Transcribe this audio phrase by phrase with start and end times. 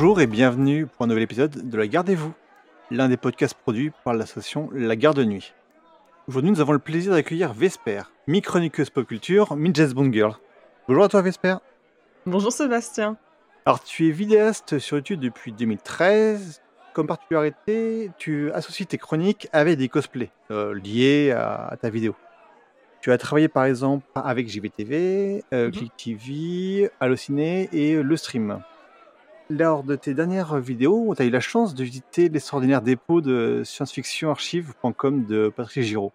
[0.00, 2.32] Bonjour et bienvenue pour un nouvel épisode de La Gardez-vous,
[2.90, 5.52] l'un des podcasts produits par l'association La Garde de Nuit.
[6.26, 10.32] Aujourd'hui, nous avons le plaisir d'accueillir Vesper, mi-chroniqueuse pop culture, mi-jazz bond girl.
[10.88, 11.56] Bonjour à toi Vesper.
[12.24, 13.18] Bonjour Sébastien.
[13.66, 16.62] Alors, tu es vidéaste sur YouTube depuis 2013.
[16.94, 22.16] Comme particularité, tu associes tes chroniques avec des cosplays euh, liés à, à ta vidéo.
[23.02, 25.72] Tu as travaillé par exemple avec JVTV, euh, Mhm.
[25.72, 28.62] Click TV, Allociné et Le Stream.
[29.50, 33.62] Lors de tes dernières vidéos, tu as eu la chance de visiter l'extraordinaire dépôt de
[33.64, 36.12] science-fiction-archive.com de Patrick Giraud.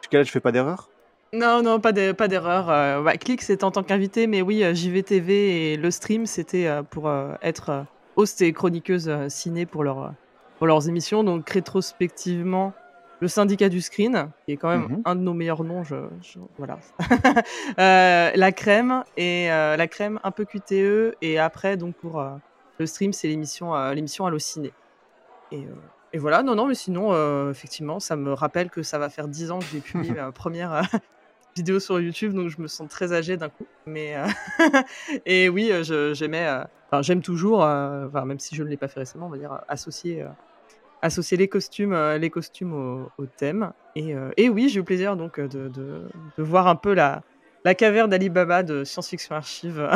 [0.00, 0.88] Jusqu'à là, je fais pas d'erreur?
[1.34, 2.70] Non, non, pas de- pas d'erreur.
[2.70, 6.66] Euh, ouais, Click, c'était en tant qu'invité, mais oui, euh, JVTV et le stream, c'était
[6.66, 7.84] euh, pour euh, être
[8.16, 10.14] host et chroniqueuse ciné pour, leur,
[10.58, 11.22] pour leurs émissions.
[11.22, 12.72] Donc, rétrospectivement,
[13.20, 15.02] le syndicat du screen, qui est quand même Mhm.
[15.04, 16.78] un de nos meilleurs noms, je, je- voilà.
[17.78, 22.30] Euh, la crème, et euh, la crème un peu QTE, et après, donc pour euh,
[22.78, 24.72] le stream, c'est l'émission l'émission Allociné.
[25.52, 25.74] Et, euh,
[26.12, 29.28] et voilà, non, non, mais sinon, euh, effectivement, ça me rappelle que ça va faire
[29.28, 30.82] 10 ans que j'ai publié ma première euh,
[31.56, 33.66] vidéo sur YouTube, donc je me sens très âgée d'un coup.
[33.86, 34.16] Mais
[35.26, 36.48] et oui, j'aimais,
[36.86, 39.60] enfin, j'aime toujours, enfin, même si je ne l'ai pas fait récemment, on va dire
[39.68, 40.24] associer,
[41.02, 43.72] associer les costumes, les costumes au, au thème.
[43.94, 46.92] Et, euh, et oui, j'ai eu le plaisir donc de, de, de voir un peu
[46.94, 47.22] la,
[47.64, 49.88] la caverne d'Alibaba de Science Fiction Archive.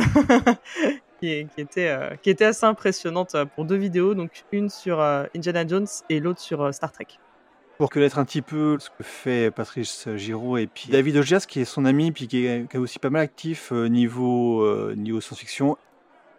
[1.24, 5.86] Euh, qui était assez impressionnante euh, pour deux vidéos, donc une sur euh, Indiana Jones
[6.08, 7.06] et l'autre sur Star Trek.
[7.76, 11.60] Pour connaître un petit peu ce que fait Patrice Giraud et puis David Ogias, qui
[11.60, 15.76] est son ami, puis qui est, aussi pas mal actif niveau, niveau science-fiction.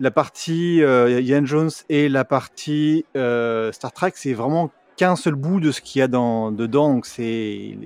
[0.01, 5.71] La partie Ian Jones et la partie Star Trek, c'est vraiment qu'un seul bout de
[5.71, 6.93] ce qu'il y a dans, dedans.
[6.93, 7.77] Donc les,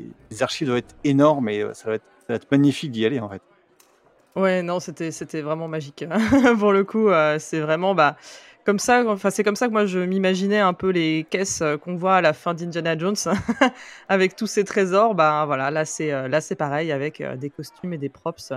[0.41, 3.43] archives doivent être énormes et ça être, ça va être magnifique d'y aller en fait.
[4.35, 6.05] Ouais, non, c'était c'était vraiment magique.
[6.59, 8.17] Pour le coup, euh, c'est vraiment bah
[8.65, 9.03] comme ça.
[9.07, 12.15] Enfin, c'est comme ça que moi je m'imaginais un peu les caisses euh, qu'on voit
[12.15, 13.15] à la fin d'Indiana Jones,
[14.09, 15.13] avec tous ces trésors.
[15.13, 18.53] Bah voilà, là c'est euh, là c'est pareil avec des costumes et des props.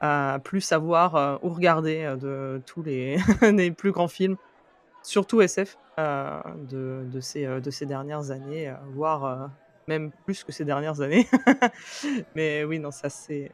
[0.00, 3.18] à plus savoir où regarder de tous les,
[3.70, 4.36] plus grands films,
[5.02, 9.50] surtout SF de, de, ces, de ces dernières années, voire
[9.88, 11.26] même plus que ces dernières années.
[12.34, 13.50] Mais oui, non, ça c'est.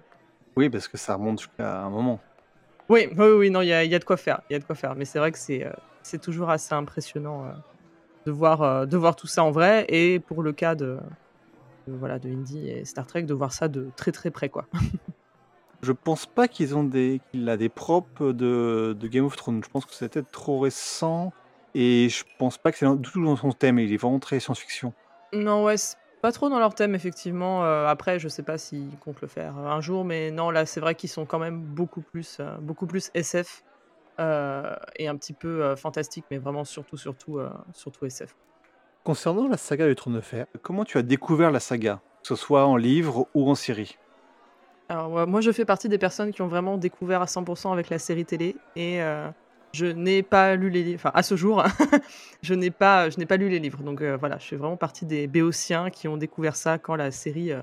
[0.56, 2.20] Oui, parce que ça remonte jusqu'à un moment.
[2.88, 4.56] Oui, oui, oui, non, il y a, il y a de quoi faire, il y
[4.56, 4.94] a de quoi faire.
[4.94, 7.52] Mais c'est vrai que c'est, euh, c'est toujours assez impressionnant euh,
[8.26, 9.86] de voir, euh, de voir tout ça en vrai.
[9.88, 10.98] Et pour le cas de,
[11.86, 14.66] de, voilà, de Indy et Star Trek, de voir ça de très très près, quoi.
[15.82, 19.62] Je pense pas qu'ils ont des qu'il a des props de, de Game of Thrones.
[19.64, 21.32] Je pense que c'était trop récent
[21.74, 23.80] et je pense pas que c'est du tout dans son thème.
[23.80, 24.92] Il est vraiment très science-fiction.
[25.32, 27.64] Non, ouais, c'est pas trop dans leur thème, effectivement.
[27.64, 30.80] Euh, après, je sais pas s'ils comptent le faire un jour, mais non, là, c'est
[30.80, 33.64] vrai qu'ils sont quand même beaucoup plus, euh, beaucoup plus SF
[34.20, 37.40] euh, et un petit peu fantastique, mais vraiment surtout, surtout,
[37.74, 38.36] surtout SF.
[39.04, 42.36] Concernant la saga du Trône de Fer, comment tu as découvert la saga, que ce
[42.36, 43.98] soit en livre ou en série?
[44.88, 47.98] Alors, moi, je fais partie des personnes qui ont vraiment découvert à 100% avec la
[47.98, 49.00] série télé et
[49.72, 51.00] je n'ai pas lu les livres.
[51.00, 51.62] Enfin, à ce jour,
[52.42, 53.82] je n'ai pas, je n'ai pas lu les livres.
[53.82, 57.10] Donc euh, voilà, je fais vraiment partie des béotiens qui ont découvert ça quand la
[57.10, 57.60] série euh,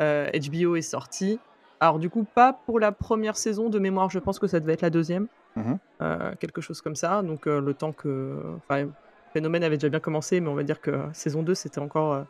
[0.00, 1.38] euh, HBO est sortie.
[1.80, 4.10] Alors du coup, pas pour la première saison de mémoire.
[4.10, 5.26] Je pense que ça devait être la deuxième,
[5.56, 5.78] Mhm.
[6.02, 7.22] euh, quelque chose comme ça.
[7.22, 8.90] Donc euh, le temps que, enfin, le
[9.32, 12.22] phénomène avait déjà bien commencé, mais on va dire que saison 2 c'était encore euh,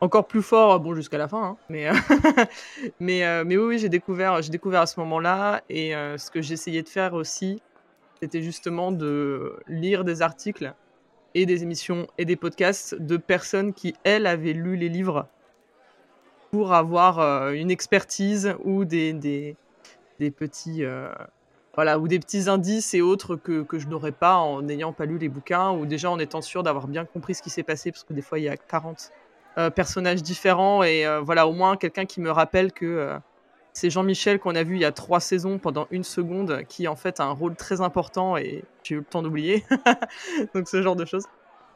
[0.00, 1.92] encore plus fort, bon jusqu'à la fin, hein, mais euh,
[3.00, 6.30] mais euh, mais oui, oui, j'ai découvert j'ai découvert à ce moment-là et euh, ce
[6.30, 7.62] que j'essayais de faire aussi,
[8.20, 10.74] c'était justement de lire des articles
[11.34, 15.26] et des émissions et des podcasts de personnes qui elles avaient lu les livres
[16.50, 21.12] pour avoir euh, une expertise ou des des, petits euh,
[21.74, 25.06] voilà, ou des petits indices et autres que, que je n'aurais pas en n'ayant pas
[25.06, 27.90] lu les bouquins, ou déjà en étant sûr d'avoir bien compris ce qui s'est passé,
[27.90, 29.10] parce que des fois il y a 40
[29.58, 33.18] euh, personnages différents, et voilà, au moins quelqu'un qui me rappelle que
[33.74, 36.96] c'est Jean-Michel qu'on a vu il y a trois saisons pendant une seconde, qui en
[36.96, 39.64] fait a un rôle très important, et j'ai eu le temps d'oublier.
[40.54, 41.26] Donc ce genre de choses.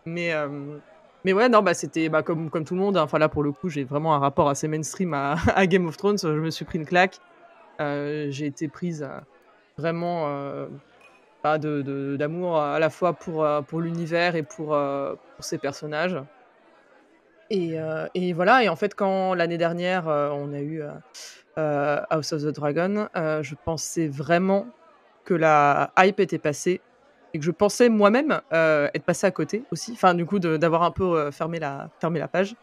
[0.07, 0.79] Mais, euh,
[1.25, 3.03] mais ouais, non, bah, c'était bah, comme, comme tout le monde, hein.
[3.03, 5.37] enfin là pour le coup, j'ai vraiment un rapport assez mainstream à,
[5.67, 7.19] Game of Thrones, je me suis pris une claque,
[7.81, 9.25] Euh, j'ai été prise à
[9.77, 10.67] vraiment euh,
[11.45, 16.17] de- d'amour à la fois pour, euh, pour l'univers et pour, euh, pour ses personnages.
[17.51, 20.83] Et, euh, et voilà, et en fait, quand l'année dernière, euh, on a eu
[21.57, 24.67] euh, House of the Dragon, je pensais vraiment
[25.25, 26.81] que la hype était passée
[27.35, 30.91] et que je pensais moi-même être passé à côté aussi, enfin, du coup, d'avoir un
[30.91, 32.55] peu fermé, la, fermé la page.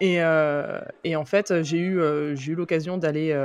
[0.00, 2.00] Et, en fait, j'ai eu,
[2.36, 3.36] j'ai eu l'occasion d'aller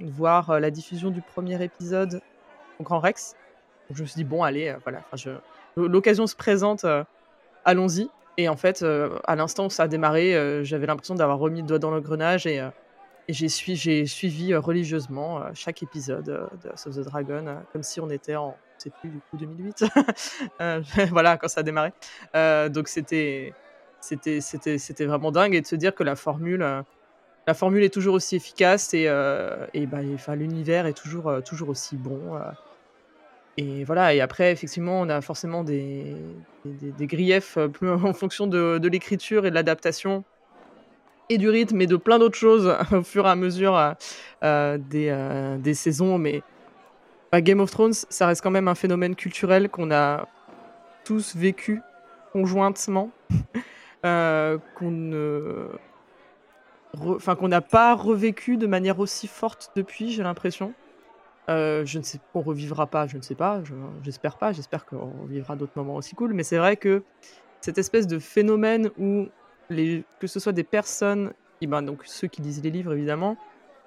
[0.00, 2.20] voir la diffusion du premier épisode
[2.80, 3.36] au Grand Rex.
[3.88, 5.02] Donc je me suis dit, bon, allez, voilà,
[5.76, 6.84] l'occasion se présente,
[7.64, 8.08] allons-y.
[8.36, 8.84] Et en fait,
[9.24, 12.56] à l'instant où ça a démarré, j'avais l'impression d'avoir remis le doigt dans l'engrenage et,
[13.28, 13.48] et j'ai
[14.06, 18.90] suivi religieusement chaque épisode de House of the Dragon, comme si on était en, je
[18.90, 19.84] plus, du coup, 2008.
[21.10, 21.92] voilà, quand ça a démarré.
[22.34, 23.52] donc c'était
[25.00, 26.84] vraiment dingue et de se dire que la formule
[27.46, 29.04] la formule est toujours aussi efficace et,
[29.74, 29.98] et bah,
[30.34, 32.38] l'univers est toujours toujours aussi bon
[33.56, 36.16] et voilà, et après, effectivement, on a forcément des,
[37.00, 37.68] griefs euh,
[38.04, 40.24] en fonction de, l'écriture et de l'adaptation
[41.30, 43.92] et du rythme et de plein d'autres choses au fur et à mesure euh,
[44.42, 46.18] euh, des, des, saisons.
[46.18, 46.42] Mais
[47.30, 50.26] bah, Game of Thrones, ça reste quand même un phénomène culturel qu'on a
[51.04, 51.80] tous vécu
[52.32, 53.10] conjointement,
[54.02, 55.68] qu'on ne...
[56.96, 60.74] Enfin, qu'on n'a pas revécu de manière aussi forte depuis, j'ai l'impression.
[61.50, 63.62] Euh, je ne sais qu'on revivra pas, je ne sais pas,
[64.02, 67.02] j'espère pas, j'espère qu'on vivra d'autres moments aussi cool, mais c'est vrai que
[67.60, 69.26] cette espèce de phénomène où
[69.68, 73.36] les, que ce soit des personnes, et ben donc ceux qui lisent les livres évidemment,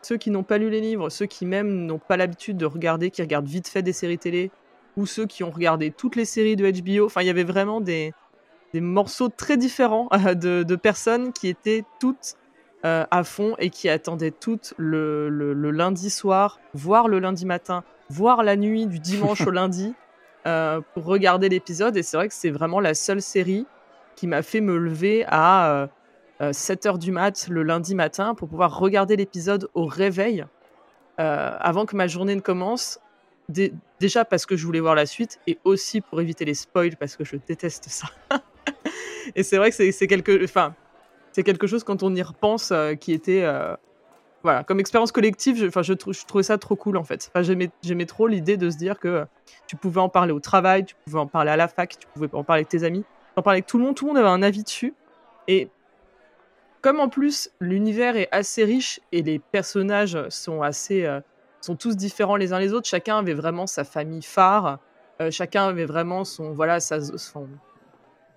[0.04, 3.10] ceux qui n'ont pas lu les livres, ceux qui même n'ont pas l'habitude de regarder,
[3.10, 4.52] qui regardent vite fait des séries télé,
[4.96, 7.82] ou ceux qui ont regardé toutes les séries de HBO, enfin il y avait vraiment
[7.82, 8.14] des,
[8.72, 12.36] des morceaux très différents de personnes qui étaient toutes
[12.86, 15.30] euh, à fond et qui attendaient toutes le,
[15.72, 19.96] lundi soir, voire le lundi matin, voire la nuit du dimanche au lundi
[20.46, 21.98] euh, pour regarder l'épisode.
[21.98, 23.66] Et c'est vrai que c'est vraiment la seule série
[24.16, 25.90] qui m'a fait me lever à
[26.52, 30.46] 7 euh, h du mat le lundi matin pour pouvoir regarder l'épisode au réveil
[31.18, 33.00] avant que ma journée ne commence.
[34.00, 37.16] déjà parce que je voulais voir la suite et aussi pour éviter les spoils parce
[37.16, 38.08] que je déteste ça.
[39.36, 40.44] et c'est vrai que c'est quelque.
[40.44, 40.76] Enfin,
[41.38, 43.76] c'est quelque chose quand on y repense euh, qui était euh,
[44.42, 47.32] voilà comme expérience collective je, je, trouvais ça trop cool en fait.
[47.84, 49.28] J'aimais trop l'idée de se dire que
[49.68, 52.28] tu pouvais en parler au travail tu pouvais en parler à la fac tu pouvais
[52.34, 53.06] en parler avec tes amis
[53.36, 53.94] en parler avec tout le monde.
[53.94, 54.96] Tout le monde avait un avis dessus.
[55.48, 55.70] Et
[56.82, 61.20] comme en plus l'univers est assez riche et les personnages sont assez euh,
[61.62, 64.80] sont tous différents les uns les autres chacun avait vraiment sa famille phare
[65.32, 67.48] chacun avait vraiment son voilà sa, son,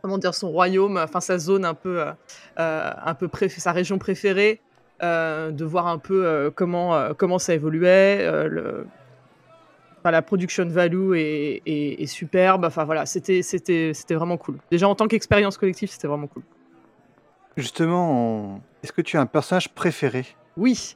[0.03, 2.13] comment dire, son royaume, enfin sa zone un peu, euh,
[2.59, 4.61] euh, un peu sa région préférée,
[5.03, 8.49] euh, de voir un peu comment, comment ça évoluait.
[8.49, 8.87] Le,
[10.05, 12.65] la production value est, est, superbe.
[12.65, 14.57] Enfin voilà, c'était vraiment cool.
[14.71, 16.43] Déjà en tant qu'expérience collective, c'était vraiment cool.
[17.57, 20.27] Justement, est-ce que tu as un personnage préféré?
[20.57, 20.95] Oui.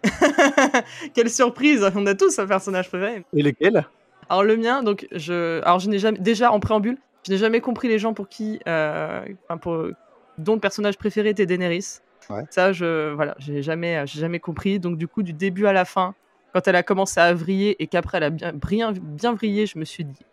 [1.15, 3.25] Quelle surprise On a tous un personnage préféré.
[3.35, 3.87] Et lequel?
[4.29, 7.61] Alors le mien, donc je, alors je n'ai jamais, déjà en préambule, je n'ai jamais
[7.61, 9.25] compris les gens pour qui, euh,
[9.61, 9.87] pour,
[10.39, 12.01] dont le personnage préféré était Daenerys.
[12.51, 14.79] Ça, je, voilà, j'ai jamais, j'ai jamais compris.
[14.81, 16.15] Donc du coup, du début à la fin,
[16.55, 19.79] quand elle a commencé à vriller et qu'après elle a bien, bien, bien vrillé, je
[19.79, 20.25] me suis dit,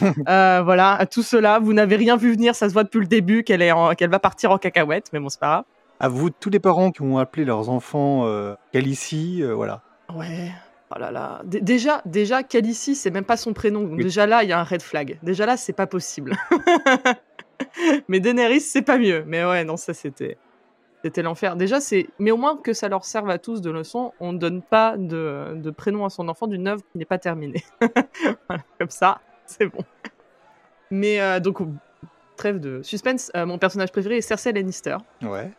[0.28, 3.06] euh, voilà, à tout cela, vous n'avez rien vu venir, ça se voit depuis le
[3.06, 5.64] début qu'elle est, qu'elle va partir en cacahuète, mais bon, c'est pas grave.
[5.98, 9.82] À vous, tous les parents qui ont appelé leurs enfants euh, Calici, euh, voilà.
[10.14, 10.50] Ouais,
[10.94, 11.42] Oh là là.
[11.44, 13.82] déjà, déjà, Calici, c'est même pas son prénom.
[13.82, 15.18] Donc déjà là, il y a un red flag.
[15.22, 16.36] Déjà là, c'est pas possible.
[18.08, 19.22] mais Daenerys, c'est pas mieux.
[19.24, 20.36] Mais ouais, non, ça c'était,
[21.04, 21.54] c'était l'enfer.
[21.54, 24.12] Déjà, c'est, mais au moins que ça leur serve à tous de leçon.
[24.18, 27.62] On ne donne pas de, prénom à son enfant d'une œuvre qui n'est pas terminée.
[28.78, 29.84] comme ça, c'est bon.
[30.90, 31.58] Mais euh, donc,
[32.36, 33.30] trêve de suspense.
[33.36, 34.96] Euh, mon personnage préféré est Cersei Lannister.
[35.22, 35.52] Ouais.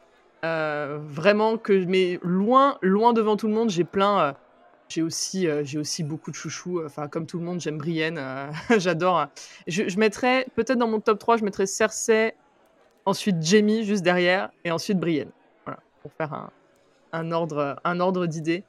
[0.43, 4.35] Euh, vraiment que, mais loin, loin devant tout le monde, j'ai plein
[4.91, 6.81] j'ai aussi, euh, aussi beaucoup de chouchous.
[6.86, 8.17] Enfin, comme tout le monde, j'aime Brienne.
[8.17, 9.27] Euh, j'adore.
[9.67, 12.36] Je, je, mettrais, peut-être dans mon top 3, je mettrais Cersei,
[13.05, 15.31] ensuite Jamie juste derrière, et ensuite Brienne.
[15.65, 16.51] Voilà, pour faire un,
[17.13, 18.63] un ordre, un ordre d'idées.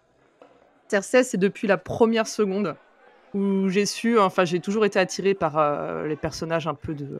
[0.88, 2.76] Cersei, c'est depuis la première seconde
[3.34, 7.18] où j'ai su, enfin, j'ai toujours été attiré par euh, les personnages un peu de,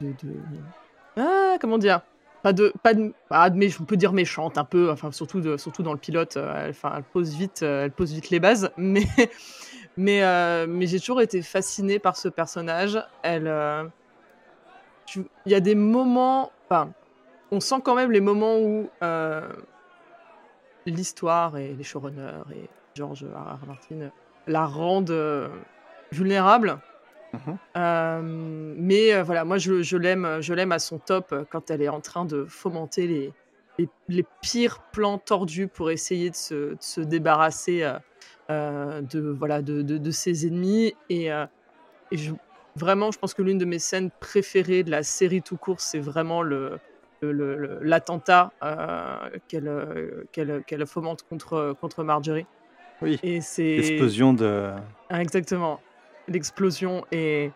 [0.00, 0.34] de, de...
[1.16, 2.00] Ah, comment dire?
[2.42, 5.82] Pas de, pas de, ah, mais on peut dire méchante un peu, enfin surtout, surtout
[5.82, 8.70] dans le pilote, euh, elle, enfin, elle pose vite, euh, elle pose vite les bases,
[8.76, 9.06] mais,
[9.96, 12.98] mais, euh, mais j'ai toujours été fascinée par ce personnage.
[13.22, 13.52] Elle,
[15.16, 16.92] il y a des moments, enfin,
[17.50, 18.88] on sent quand même les moments où
[20.86, 23.58] l'histoire et les showrunners et George R.
[24.46, 25.50] La rendent
[26.12, 26.78] vulnérable.
[27.76, 31.82] Euh, mais euh, voilà, moi je, l'aime, je l'aime à son top euh, quand elle
[31.82, 37.90] est en train de fomenter les, les, pires plans tordus pour essayer de se, débarrasser
[38.48, 40.94] de voilà de, de, ses ennemis.
[41.10, 41.30] Et,
[42.76, 46.00] vraiment, je pense que l'une de mes scènes préférées de la série tout court, c'est
[46.00, 46.80] vraiment le,
[47.20, 48.52] l'attentat
[49.48, 52.46] qu'elle, qu'elle, fomente contre, contre Marjorie.
[53.00, 53.20] Oui.
[53.22, 54.72] Et c'est l'explosion de.
[55.08, 55.80] Ah, exactement
[56.28, 57.52] l'explosion est,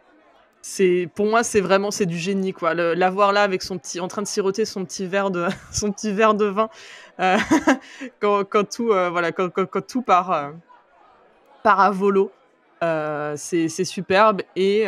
[0.62, 2.74] c'est pour moi c'est vraiment c'est du génie quoi.
[2.74, 6.12] L'avoir là avec son petit en train de siroter son petit verre de son petit
[6.12, 6.70] verre de vin
[7.20, 7.36] euh,
[8.20, 10.50] quand, quand, tout euh, voilà quand, quand, tout part euh,
[11.62, 12.30] part à volo,
[13.36, 14.86] c'est superbe et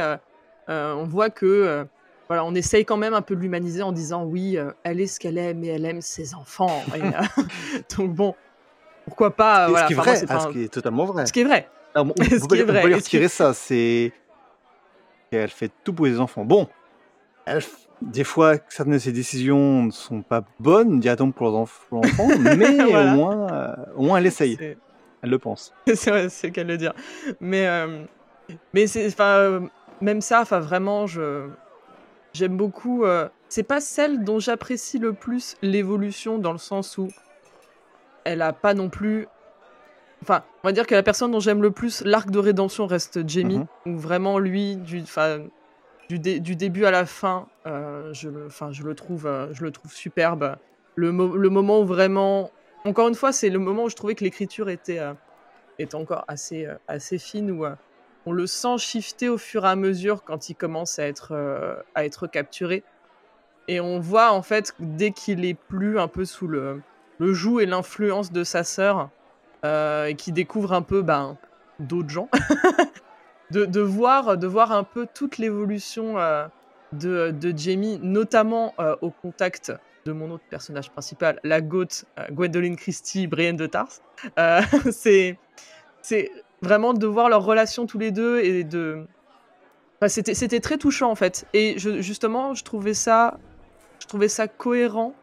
[0.69, 1.87] on voit que
[2.29, 5.21] voilà, on essaye quand même un peu de l'humaniser en disant oui, elle est ce
[5.21, 6.83] qu'elle aime et elle aime ses enfants.
[7.97, 8.35] donc bon,
[9.05, 11.27] pourquoi pas voilà, ce, qui est vrai, ah, ce qui est totalement vrai.
[11.27, 11.69] Ce qui est vrai.
[11.95, 12.83] On, peut, ce qui est vrai.
[12.93, 13.55] on retirer ça.
[13.55, 14.13] C'est
[15.37, 16.45] elle fait tout pour les enfants.
[16.45, 16.69] Bon,
[18.01, 22.03] des fois, certaines de ses décisions ne sont pas bonnes directement pour l'enfant,
[22.57, 24.77] mais au, moins, euh, au moins elle essaye.
[25.23, 25.73] Elle le pense.
[25.95, 26.93] c'est vrai, c'est qu'elle le dire.
[27.41, 28.05] Mais, euh,
[28.73, 29.69] mais c'est, enfin,
[30.01, 31.49] même ça, enfin, vraiment, je,
[32.33, 33.05] j'aime beaucoup.
[33.05, 37.09] Euh, c'est pas celle dont j'apprécie le plus l'évolution dans le sens où
[38.25, 39.29] elle a pas non plus
[40.25, 43.29] Enfin, on va dire que la personne dont j'aime le plus l'arc de rédemption reste
[43.29, 43.67] Jamie, mhm.
[43.95, 45.03] où vraiment lui, du,
[46.09, 49.71] du, du, début à la fin, euh, je, le, je, le trouve, euh, je le
[49.71, 50.57] trouve superbe.
[50.97, 52.51] Le, le, moment où vraiment,
[52.87, 55.13] encore une fois, c'est le moment où je trouvais que l'écriture était, euh,
[55.79, 57.67] était encore assez, assez fine, où
[58.25, 61.35] on le sent shifter au fur et à mesure quand il commence à être,
[61.95, 62.83] à être capturé.
[63.69, 66.81] Et on voit en fait, dès qu'il est plus un peu sous le,
[67.19, 69.11] le joug et l'influence de sa sœur,
[69.65, 71.39] euh, qui découvre un peu ben,
[71.79, 72.29] d'autres gens,
[73.51, 76.47] de, de, voir, de voir un peu toute l'évolution euh,
[76.93, 79.73] de, de, Jamie, notamment euh, au contact
[80.05, 83.89] de mon autre personnage principal, la goth Gwendoline Christie, Brienne de Tars.
[84.91, 85.39] c'est
[86.61, 89.07] vraiment de voir leur relation tous les deux et de...
[89.99, 91.47] Enfin, C'était très touchant en fait.
[91.55, 93.39] Et justement, je trouvais ça,
[93.99, 95.15] je trouvais ça cohérent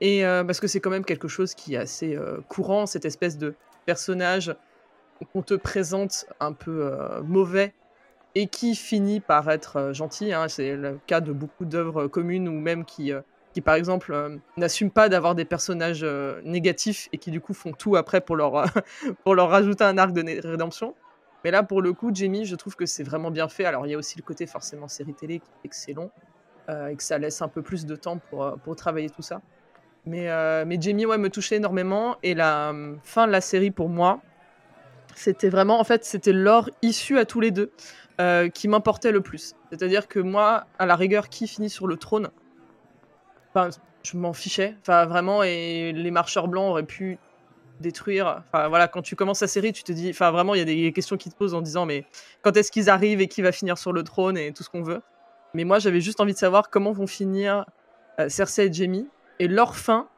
[0.00, 3.54] et parce que c'est quand même quelque chose qui est assez courant, cette espèce de
[3.86, 4.54] personnage
[5.32, 7.72] qu'on te présente un peu euh, mauvais
[8.34, 10.32] et qui finit par être euh, gentil.
[10.32, 10.48] Hein.
[10.48, 13.22] C'est le cas de beaucoup d'œuvres communes ou même qui, euh,
[13.54, 16.04] qui par exemple, n'assument pas d'avoir des personnages
[16.44, 18.66] négatifs et qui du coup font tout après pour leur,
[19.24, 20.94] pour leur rajouter un arc de rédemption.
[21.44, 23.64] Mais là, pour le coup, Jamie, je trouve que c'est vraiment bien fait.
[23.64, 26.10] Alors, il y a aussi le côté forcément série télé qui est excellent
[26.68, 29.40] et que ça laisse un peu plus de temps pour, pour travailler tout ça.
[30.06, 32.16] Mais, euh, mais Jamie, ouais, me touchait énormément.
[32.22, 34.20] Et la euh, fin de la série, pour moi,
[35.16, 37.72] c'était vraiment, en fait, c'était l'or issu à tous les deux
[38.20, 39.54] euh, qui m'importait le plus.
[39.70, 42.30] C'est-à-dire que moi, à la rigueur, qui finit sur le trône,
[44.02, 44.76] je m'en fichais.
[44.82, 47.18] Enfin, vraiment, et les marcheurs blancs auraient pu
[47.80, 48.42] détruire.
[48.46, 50.64] Enfin, voilà, quand tu commences la série, tu te dis, enfin, vraiment, il y a
[50.64, 52.04] des questions qui te posent en disant, mais
[52.42, 54.82] quand est-ce qu'ils arrivent et qui va finir sur le trône et tout ce qu'on
[54.82, 55.02] veut?
[55.52, 57.64] Mais moi, j'avais juste envie de savoir comment vont finir
[58.28, 59.08] Cersei et Jamie
[59.38, 60.08] et leur fin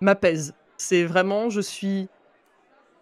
[0.00, 0.54] m'apaise.
[0.76, 2.08] C'est vraiment, je suis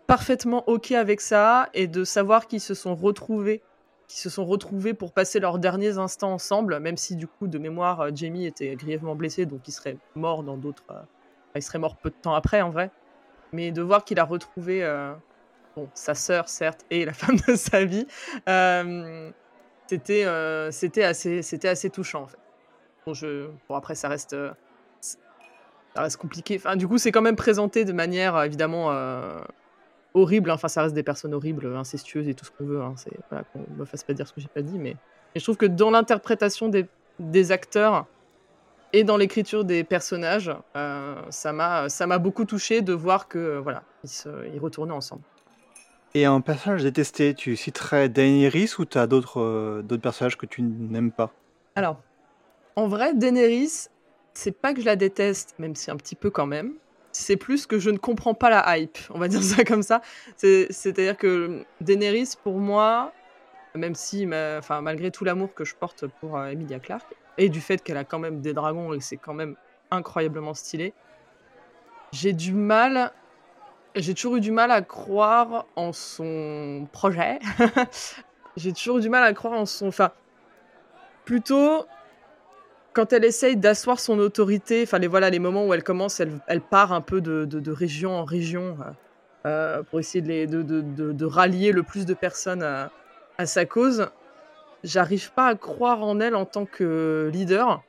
[0.06, 3.62] parfaitement ok avec ça et de savoir qu'ils se sont retrouvés,
[4.08, 7.58] qu'ils se sont retrouvés pour passer leurs derniers instants ensemble, même si du coup de
[7.58, 11.02] mémoire euh, Jamie était grièvement blessé, donc il serait mort dans d'autres, euh,
[11.54, 12.90] il serait mort peu de temps après en vrai,
[13.52, 15.12] mais de voir qu'il a retrouvé euh,
[15.74, 18.06] bon sa sœur certes et la femme de sa vie,
[19.88, 20.26] c'était
[20.70, 22.38] c'était assez assez touchant en fait.
[23.68, 24.36] Bon après ça reste
[25.96, 26.56] ça reste compliqué.
[26.56, 29.40] Enfin, du coup, c'est quand même présenté de manière évidemment euh,
[30.12, 30.50] horrible.
[30.50, 32.82] Enfin, ça reste des personnes horribles, incestueuses et tout ce qu'on veut.
[32.82, 32.92] Hein.
[32.96, 34.96] C'est voilà, qu'on me fasse pas dire ce que j'ai pas dit, mais
[35.34, 36.86] et je trouve que dans l'interprétation des,
[37.18, 38.06] des, acteurs
[38.92, 43.38] et dans l'écriture des personnages, euh, ça m'a ça m'a beaucoup touché de voir que
[43.38, 45.22] euh, voilà, ils, se, ils retournaient ensemble.
[46.14, 50.60] Et un personnage détesté, tu citerais Daenerys ou tu as d'autres d'autres personnages que tu
[50.62, 51.32] n'aimes pas?
[51.74, 52.00] Alors,
[52.74, 53.88] en vrai, Daenerys,
[54.36, 56.74] c'est pas que je la déteste, même si un petit peu quand même.
[57.10, 60.02] C'est plus que je ne comprends pas la hype, on va dire ça comme ça.
[60.36, 63.12] C'est-à-dire que Daenerys, pour moi,
[63.74, 64.28] même si,
[64.58, 67.96] enfin, malgré tout l'amour que je porte pour euh, Emilia Clarke, et du fait qu'elle
[67.96, 69.56] a quand même des dragons et que c'est quand même
[69.90, 70.92] incroyablement stylé,
[72.12, 73.12] j'ai du mal,
[73.94, 77.38] j'ai toujours eu du mal à croire en son projet.
[78.56, 80.10] j'ai toujours eu du mal à croire en son, enfin,
[81.24, 81.86] plutôt
[82.96, 86.32] quand elle essaye d'asseoir son autorité, enfin les voilà les moments où elle commence, elle,
[86.46, 88.90] elle part un peu de, de, région en région euh,
[89.46, 92.90] euh, pour essayer de, de, rallier le plus de personnes à,
[93.44, 94.08] sa cause.
[94.82, 97.82] J'arrive pas à croire en elle en tant que leader.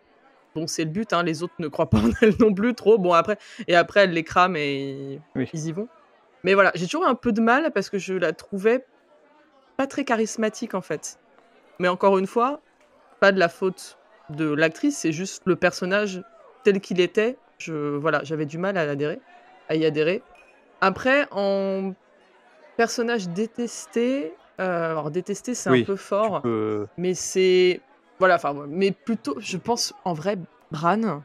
[0.56, 2.98] Bon, c'est le but, hein, les autres ne croient pas en elle non plus trop.
[2.98, 3.38] Bon, après,
[3.70, 5.22] et après, elle les crame et
[5.54, 5.88] ils y vont.
[6.44, 8.86] Mais voilà, j'ai toujours un peu de mal parce que je la trouvais
[9.78, 11.18] pas très charismatique en fait.
[11.80, 12.60] Mais encore une fois,
[13.22, 13.97] pas de la faute
[14.30, 16.24] de l'actrice, c'est juste le personnage
[16.64, 17.38] tel qu'il était.
[17.58, 19.20] Je, voilà, j'avais du mal à, adhérer,
[19.70, 20.22] à y adhérer.
[20.82, 21.94] Après, en
[22.76, 26.44] personnage détesté, euh, alors détesté c'est un peu fort,
[26.98, 27.82] mais c'est
[28.20, 30.38] voilà, enfin, mais plutôt, je pense en vrai,
[30.72, 31.22] Bran,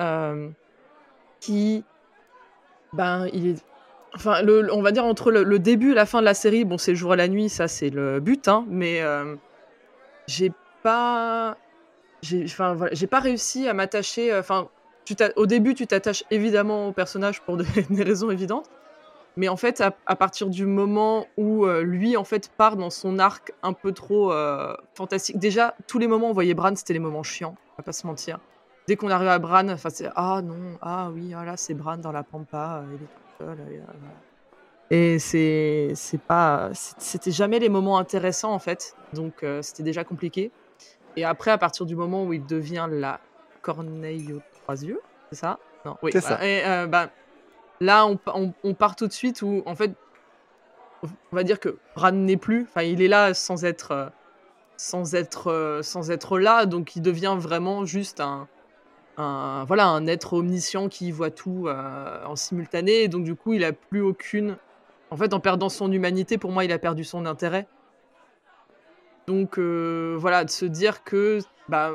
[0.00, 0.48] euh,
[1.40, 1.84] qui,
[2.92, 3.64] ben, il est,
[4.14, 6.76] enfin, le, on va dire entre le, début et la fin de la série, bon,
[6.76, 9.36] c'est le jour et la nuit, ça c'est le but, hein, mais euh,
[10.26, 10.50] j'ai
[10.82, 11.56] pas,
[12.24, 14.68] j'ai, pas réussi à m'attacher, euh, enfin,
[15.36, 17.64] au début, tu t'attaches évidemment au personnage pour des,
[18.02, 18.70] raisons évidentes.
[19.36, 23.52] Mais en fait, à, partir du moment où lui, en fait, part dans son arc
[23.64, 24.32] un peu trop
[24.94, 25.40] fantastique.
[25.40, 27.92] Déjà, tous les moments où on voyait Bran, c'était les moments chiants, on va pas
[27.92, 28.38] se mentir
[28.86, 32.12] dès qu'on arrive à Bran, enfin c'est ah non, ah oui, ah c'est Bran dans
[32.12, 33.58] la pampa, euh, il est tout seul.
[34.90, 40.04] Et, euh, c'est pas c'était jamais les moments intéressants en fait, donc euh, c'était déjà
[40.04, 40.50] compliqué.
[41.16, 43.20] Et après, à partir du moment où il devient la
[43.62, 45.58] corneille aux trois yeux, c'est ça?
[45.84, 46.10] Non, oui.
[46.12, 46.44] C'est ça.
[46.44, 47.10] Et bah,
[47.80, 49.92] là, on, on, on, part tout de suite où en fait,
[51.02, 52.66] on va dire que Bran n'est plus.
[52.68, 54.10] Enfin, il est là sans être
[54.76, 58.48] sans être sans être là, donc il devient vraiment juste un
[59.16, 63.02] un, voilà, un être omniscient qui voit tout euh, en simultané.
[63.04, 64.56] Et donc, du coup, il a plus aucune.
[65.10, 67.66] En fait, en perdant son humanité, pour moi, il a perdu son intérêt.
[69.26, 71.38] Donc, euh, voilà, de se dire que.
[71.68, 71.92] Bah,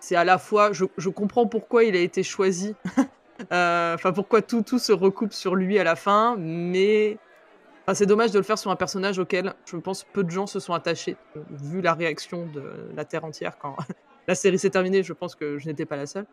[0.00, 0.72] c'est à la fois.
[0.72, 2.74] Je, je, comprends pourquoi il a été choisi.
[3.52, 6.36] Euh, enfin, pourquoi tout, tout se recoupe sur lui à la fin.
[6.38, 7.18] Mais.
[7.92, 10.58] c'est dommage de le faire sur un personnage auquel je pense peu de gens se
[10.58, 11.18] sont attachés,
[11.50, 12.62] vu la réaction de
[12.94, 13.76] la Terre entière quand,
[14.26, 16.24] la série s'est terminée, je pense que je n'étais pas la seule.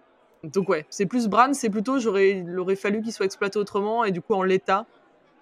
[0.43, 4.05] Donc ouais, c'est plus Bran, c'est plutôt, j'aurais, il aurait fallu qu'il soit exploité autrement,
[4.05, 4.85] et du coup en l'état,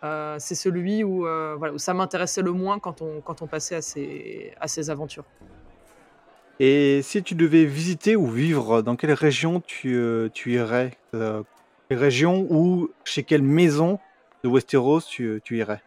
[0.04, 3.48] euh, c'est celui où, euh, voilà, où ça m'intéressait le moins quand on, quand on
[3.48, 5.26] passait à ces, à ces aventures.
[6.60, 11.44] Et si tu devais visiter ou vivre, dans quelle région tu, euh, tu irais Quelle
[11.92, 14.00] région ou chez quelle maison
[14.44, 15.82] de Westeros tu, tu irais?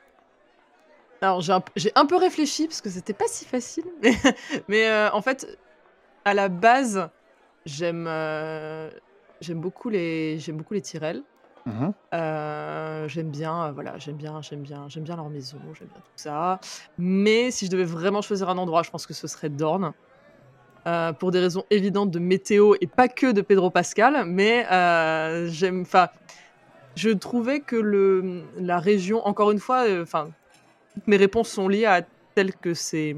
[1.21, 1.63] Alors j'ai un,
[1.95, 3.85] un, peu réfléchi parce que c'était pas si facile,
[4.69, 5.59] mais, en fait
[6.25, 7.09] à la base,
[7.65, 8.07] j'aime
[9.41, 11.23] j'aime beaucoup les j'aime beaucoup les Tyrell.
[11.67, 15.89] Mmh euh, j'aime bien, euh, voilà, j'aime bien, j'aime bien, j'aime bien leur maison, j'aime
[15.89, 16.61] bien tout ça.
[16.99, 19.93] Mais si je devais vraiment choisir un endroit, je pense que ce serait Dorne.
[21.19, 24.67] pour des raisons évidentes de météo et pas que de Pedro Pascal, mais
[25.51, 26.09] j'aime, enfin,
[26.95, 30.29] je trouvais que le, la région, encore une fois, enfin,
[31.07, 32.03] mes réponses sont liées à
[32.35, 33.17] tel que c'est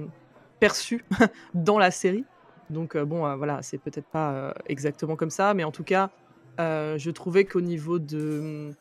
[0.60, 1.04] perçu
[1.54, 2.24] dans la série.
[2.70, 6.10] Donc bon, voilà, c'est peut-être pas exactement comme ça, mais en tout cas,
[6.58, 8.74] je trouvais qu'au niveau de mmh,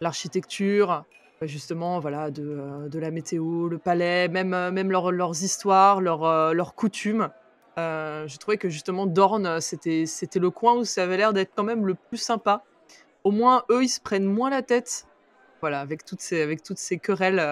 [0.00, 1.04] l'architecture,
[1.40, 7.30] bah, justement, voilà, de, de, la météo, le palais, même, même leurs histoires, leurs, coutumes,
[7.76, 11.64] je trouvais que justement Dorne, c'était, c'était le coin où ça avait l'air d'être quand
[11.64, 12.64] même le plus sympa.
[13.24, 15.06] Au moins, eux, ils se prennent moins la tête.
[15.60, 17.44] Voilà, avec toutes ces, avec toutes ces querelles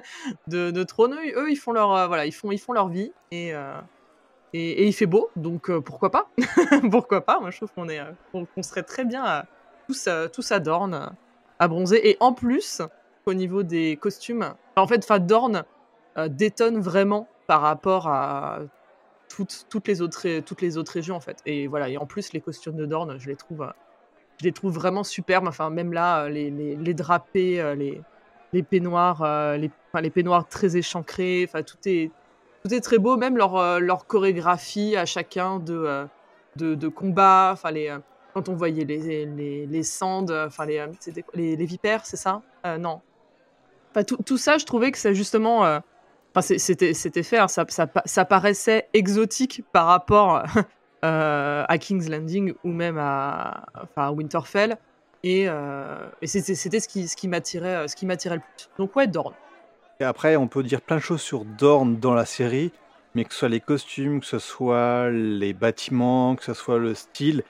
[0.46, 3.52] de, de trône, eux, ils font leur, voilà, ils font, ils font leur vie et,
[4.54, 6.30] et, il fait beau, donc euh, pourquoi pas?
[6.90, 7.38] Pourquoi pas?
[7.40, 9.44] Moi, je trouve qu'on est, euh, serait très bien à,
[9.86, 11.12] tous, tous à Dorne,
[11.58, 12.00] à bronzer.
[12.02, 12.80] Et en plus,
[13.26, 15.64] au niveau des costumes, en fait, Dorne
[16.16, 18.60] euh, détonne vraiment par rapport à
[19.28, 21.38] toutes, toutes, les autres, toutes les autres régions, en fait.
[21.44, 23.70] Et voilà, et en plus, les costumes de Dorne, je les trouve,
[24.38, 25.46] je les trouve vraiment superbes.
[25.46, 28.00] Enfin, même là, les, les, les drapés, les,
[28.54, 29.22] les peignoirs,
[29.58, 32.10] les, les peignoirs très échancrés, enfin, tout est
[32.68, 36.06] tout très beau, même leur, euh, leur chorégraphie à chacun de, euh,
[36.56, 37.50] de, combat.
[37.52, 37.98] Enfin, les, euh,
[38.34, 40.84] quand on voyait les, les, les sandes, enfin, les,
[41.34, 42.42] les, les, vipères, c'est ça?
[42.78, 43.00] Non.
[43.90, 45.62] Enfin, tout, tout, ça, je trouvais que c'est justement.
[45.62, 50.44] Enfin, c'était, c'était fait, hein, ça, ça, paraissait exotique par rapport
[51.02, 54.76] à King's Landing ou même à, enfin, Winterfell.
[55.24, 55.46] Et,
[56.22, 58.68] et c'était, c'était ce qui, ce qui m'attirait, ce qui m'attirait le plus.
[58.78, 59.34] Donc ouais, Dorne.
[60.00, 62.70] Et après, on peut dire plein de choses sur Dorn dans la série,
[63.14, 66.94] mais que ce soit les costumes, que ce soit les bâtiments, que ce soit le
[66.94, 67.42] style,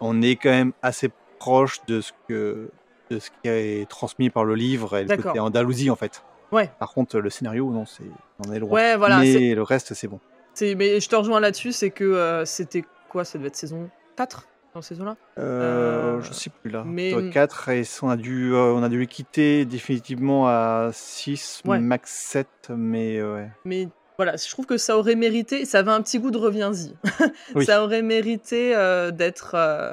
[0.00, 2.70] on est quand même assez proche de ce que
[3.10, 6.24] de ce qui est transmis par le livre et le côté Andalousie en fait.
[6.50, 6.70] Ouais.
[6.80, 8.04] Par contre, le scénario, non, c'est
[8.44, 8.70] on est loin.
[8.70, 9.18] Ouais, voilà.
[9.20, 10.18] Mais le reste, c'est bon.
[10.60, 14.48] Mais je te rejoins là-dessus, c'est que euh, c'était quoi Ça devait être saison 4
[14.74, 16.82] dans ces là euh, Je sais plus là.
[16.84, 17.30] Mais...
[17.30, 22.10] 4 et on a, dû, euh, on a dû les quitter définitivement à 6, max
[22.10, 23.48] 7, mais ouais.
[23.64, 26.94] Mais voilà, je trouve que ça aurait mérité, ça avait un petit goût de reviens-y.
[27.64, 29.92] Ça aurait mérité euh, d'être euh,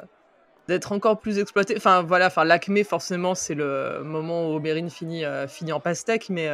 [0.68, 1.74] d'être encore plus exploité.
[1.76, 6.48] Enfin voilà, enfin l'acmé forcément c'est le moment où Oberyn finit, finit en pastèque, mais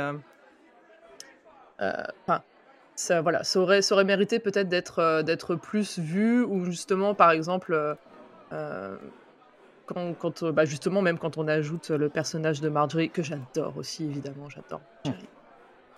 [1.79, 2.43] enfin
[2.99, 7.31] ça, voilà, ça aurait, ça aurait mérité peut-être d'être d'être plus vu, ou justement, par
[7.31, 7.95] exemple, euh,
[8.51, 14.05] quand, quand bah justement, même quand on ajoute le personnage de Marjorie, que j'adore aussi,
[14.05, 14.81] évidemment, j'adore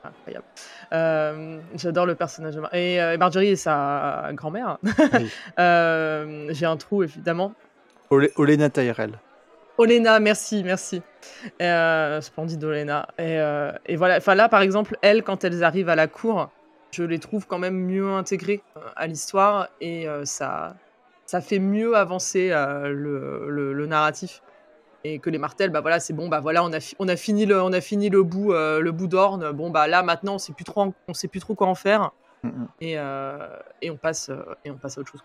[0.03, 0.47] incroyable.
[0.93, 4.79] Euh, j'adore le personnage de Mar et euh, Marjorie et sa grand-mère.
[5.13, 5.31] Oui.
[5.59, 7.53] Euh, j'ai un trou évidemment.
[8.11, 9.19] Ole- Olena Tyrell.
[9.77, 11.03] Olena, merci, merci.
[11.61, 13.09] Euh, splendide Olena.
[13.19, 16.51] Et, euh, et voilà, enfin là par exemple, elles, quand elles arrivent à la cour,
[16.93, 20.77] je les trouve quand même mieux intégrées euh, à l'histoire et euh, ça,
[21.31, 24.43] ça fait mieux avancer euh, le, le- le narratif.
[25.05, 27.47] Et que les martels, bah voilà, c'est bon, bah voilà, on a, on a fini
[27.47, 29.53] le, on a fini le bout, euh, le bout d'orne.
[29.53, 31.77] Bon bah là maintenant, on sait plus trop, en- on sait plus trop quoi en
[31.77, 32.11] faire
[32.43, 32.67] Mm, mm.
[32.81, 33.47] et, euh,
[33.81, 34.31] et on passe,
[34.65, 35.23] et on passe à autre chose.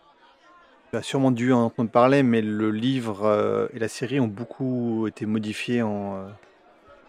[0.92, 5.08] Tu as sûrement dû en entendre parler, mais le livre et la série ont beaucoup
[5.08, 6.28] été modifiés en.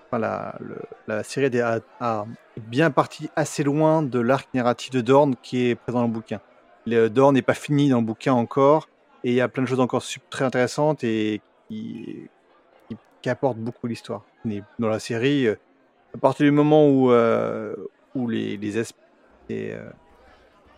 [0.06, 2.24] enfin, la, le- la série a, a-
[2.56, 6.40] bien partie assez loin de l'arc narratif de Dorn qui est présent dans le bouquin.
[6.86, 8.88] Le n'est pas fini dans le bouquin encore,
[9.24, 12.28] et il y a plein de choses encore très intéressantes et qui,
[12.88, 14.24] qui, qui apportent beaucoup l'histoire.
[14.44, 15.56] Mais dans la série, euh,
[16.14, 17.74] à partir du moment où, euh,
[18.14, 19.00] où les, les esprits
[19.52, 19.90] euh,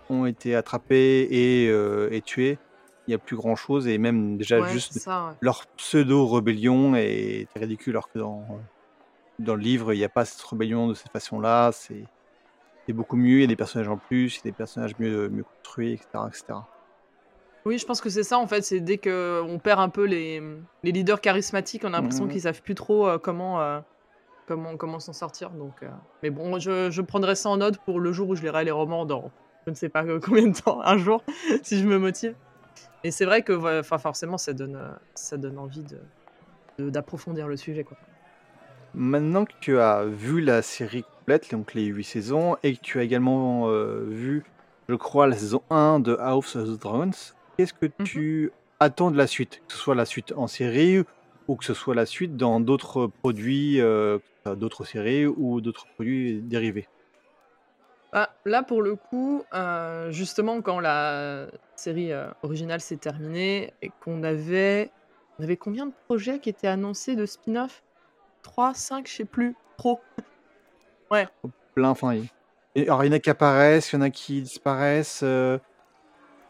[0.09, 2.59] ont été attrapés et, euh, et tués,
[3.07, 5.27] il n'y a plus grand chose, et même déjà Ouais, juste c'est ça.
[5.29, 5.33] ouais.
[5.41, 8.47] leur pseudo-rébellion est ridicule, alors que dans,
[9.39, 11.71] dans le livre, il n'y a pas cette rébellion de cette façon-là.
[11.73, 12.05] C'est
[12.89, 14.93] c'est beaucoup mieux, il y a des personnages en plus, il y a des personnages
[14.99, 16.07] mieux, mieux construits, etc.
[16.29, 16.45] etc.
[17.67, 18.63] Oui, je pense que c'est ça en fait.
[18.63, 20.41] C'est dès que on perd un peu les,
[20.83, 22.31] les leaders charismatiques, on a l'impression Mhm.
[22.31, 23.81] qu'ils savent plus trop euh, comment euh,
[24.47, 25.51] comment comment s'en sortir.
[25.51, 25.91] Donc, euh,
[26.23, 28.71] mais bon, je, je prendrai ça en note pour le jour où je lirai les
[28.71, 29.31] romans dans
[29.67, 31.23] je ne sais pas euh, combien de temps, un jour,
[31.63, 32.35] si je me motive.
[33.05, 35.99] Et c'est vrai que, ouais, enfin, forcément, ça donne euh, ça donne envie de
[36.79, 37.99] de- d'approfondir le sujet, quoi.
[38.95, 42.99] Maintenant que tu as vu la série complète, donc les 8 saisons, et que tu
[42.99, 44.45] as également euh, vu,
[44.89, 47.11] je crois, la saison 1 de House of the Dragons,
[47.57, 48.23] qu'est-ce que Mhm.
[48.27, 49.61] tu attends de la suite?
[49.69, 51.03] Que ce soit la suite en série
[51.49, 54.19] ou que ce soit la suite dans d'autres produits, euh,
[54.57, 56.89] d'autres séries ou d'autres produits dérivés?
[58.13, 62.11] Bah, là, pour le coup, euh, justement, quand la série
[62.43, 64.95] originale s'est terminée et qu'on avait.
[65.41, 67.85] On avait combien de projets qui étaient annoncés de spin-off?
[68.43, 69.59] 3, 5, je sais plus.
[71.11, 71.51] Trop.
[71.75, 71.91] plein.
[71.91, 72.29] Enfin, il
[72.75, 75.23] et- alors, il y en a qui apparaissent, il y en a qui disparaissent.
[75.23, 75.59] euh,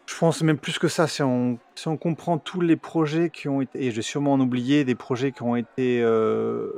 [0.06, 1.06] je pense même plus que ça.
[1.06, 4.32] Si on, si on comprend tous les projets qui ont été, et je vais sûrement
[4.32, 6.72] en oublier, des projets qui ont été euh,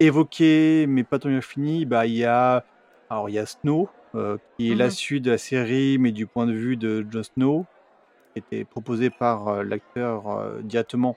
[0.00, 2.64] évoqués mais pas totalement finis, bah, il y a,
[3.08, 4.90] alors, il y a Snow, euh, qui est la Mhm.
[4.90, 7.66] suite de la série, mais du point de vue de Jon Snow,
[8.34, 11.16] qui était proposé par euh, l'acteur euh, directement.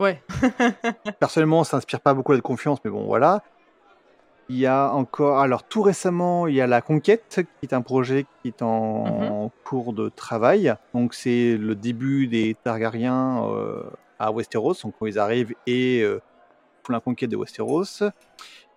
[0.00, 0.22] Ouais.
[1.20, 3.42] Personnellement, ça inspire pas beaucoup de confiance, mais bon, voilà.
[4.48, 7.82] Il y a encore, alors tout récemment, il y a La Conquête, qui est un
[7.82, 10.72] projet qui est en cours de travail.
[10.94, 13.82] Donc c'est le début des Targaryens euh,
[14.20, 16.20] à Westeros, donc quand ils arrivent et euh,
[16.84, 18.04] font la conquête de Westeros.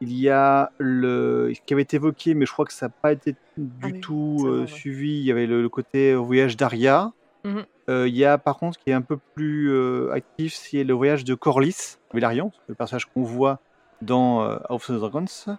[0.02, 2.94] Il y a le ce qui avait été évoqué, mais je crois que ça n'a
[3.02, 4.68] pas été du Ah oui, tout euh, ouais.
[4.68, 5.20] suivi.
[5.20, 7.12] Il y avait le, le côté voyage d'Aria.
[7.44, 7.66] Mhm.
[7.90, 10.94] Euh, Il y a par contre qui est un peu plus euh, actif, c'est le
[10.94, 13.60] voyage de Corlys, Velaryon, le personnage qu'on voit
[14.02, 15.58] dans euh, House of the Dragons.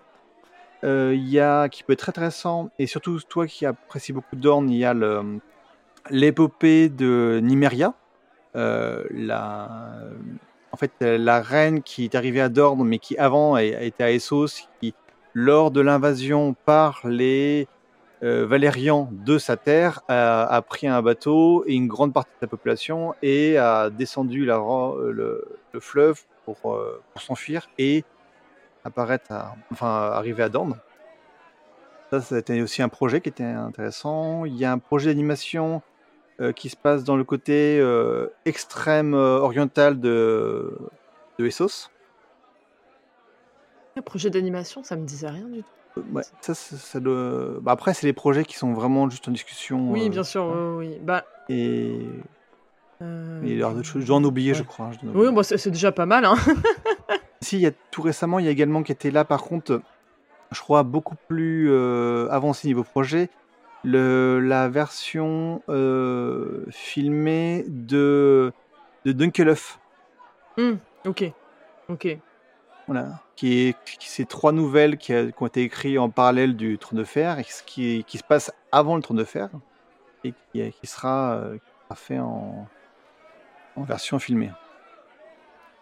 [0.85, 4.37] Euh, Il y a qui peut être très intéressant, et surtout toi qui apprécies beaucoup
[4.37, 4.95] Dorn, il y a
[6.11, 7.95] l'épopée de Nymeria,
[8.57, 9.69] euh, la,
[10.73, 14.69] en fait la reine qui est arrivée à Dorne, mais qui avant été à Essos,
[14.81, 14.95] qui
[15.35, 17.69] lors de l'invasion par les
[18.23, 23.15] euh, de sa terre a, pris un bateau et une grande partie de sa population
[23.23, 28.05] et a descendu le, le fleuve pour, pour s'enfuir et
[28.85, 30.75] apparaître, à, enfin arriver à Dorne.
[32.13, 34.45] Ça, c'était aussi un projet qui était intéressant.
[34.45, 35.81] Il y a un projet d'animation
[36.41, 40.77] euh, qui se passe dans le côté euh, extrême euh, oriental de,
[41.39, 41.89] de Essos.
[43.97, 46.03] Le projet d'animation, ça me disait rien du tout.
[46.13, 49.33] Ouais, ça, ça, ça doit- bah, après, c'est les projets qui sont vraiment juste en
[49.33, 49.93] discussion.
[49.93, 50.47] Oui, euh, bien sûr,
[50.79, 50.99] oui, oui.
[51.03, 52.21] Bah, Et
[53.03, 54.67] euh, Et alors, je dois en oublier, je ouais.
[54.67, 54.87] crois.
[54.87, 56.37] hein, je dois en Oui, bon, c'est c'est déjà pas mal, hein.
[57.43, 59.83] Si, il y a tout récemment, il y a également qui était là, par contre,
[60.53, 63.31] je crois beaucoup plus euh, avancé niveau projet,
[63.85, 68.53] le, la version euh, filmée de,
[69.07, 69.81] de Dunkelhoff.
[70.57, 70.77] Hmm,
[71.07, 71.23] ok,
[71.89, 72.07] ok.
[72.87, 76.57] Voilà, qui est qui, c'est trois nouvelles qui, a- qui ont été écrites en parallèle
[76.57, 79.51] du Trône de Fer et ce qui, qui se passe avant le Trône de Fer
[80.25, 82.73] et qui, qui sera, euh, qui sera fait en,
[83.75, 84.53] en version filmée.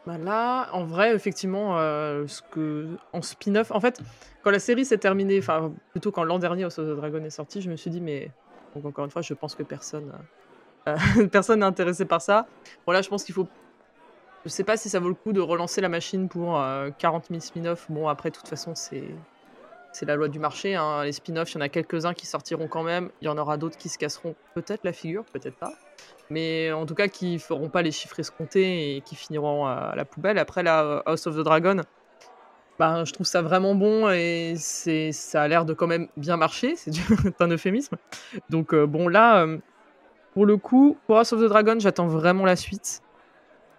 [0.08, 2.26] Bah là, en vrai, effectivement, euh,
[3.12, 4.00] en spin-off, en fait,
[4.42, 7.28] quand la série s'est terminée, enfin plutôt quand l'an dernier House of the Dragon est
[7.28, 8.30] sorti, je me suis dit mais
[8.74, 10.10] donc encore une fois, je pense que personne,
[10.88, 10.96] euh,
[11.30, 12.46] personne n'est intéressé par ça.
[12.86, 13.48] Bon là, je pense qu'il faut,
[14.46, 17.26] je sais pas si ça vaut le coup de relancer la machine pour euh, 40
[17.28, 17.84] 000 spin-off.
[17.90, 19.10] Bon après, de toute façon, c'est
[19.92, 20.74] c'est la loi du marché.
[20.74, 21.02] hein.
[21.04, 23.10] Les spin-offs, il y en a quelques-uns qui sortiront quand même.
[23.20, 25.72] Il y en aura d'autres qui se casseront peut-être la figure, peut-être pas.
[26.30, 30.04] Mais en tout cas, qui feront pas les chiffres escomptés et qui finiront à la
[30.04, 30.38] poubelle.
[30.38, 31.82] Après, la House of the Dragon,
[32.78, 36.36] bah, je trouve ça vraiment bon et c'est, ça a l'air de quand même bien
[36.36, 36.76] marcher.
[36.76, 37.96] C'est un euphémisme.
[38.50, 39.58] Donc, euh, bon, là, euh,
[40.32, 43.02] pour le coup, pour House of the Dragon, j'attends vraiment la suite.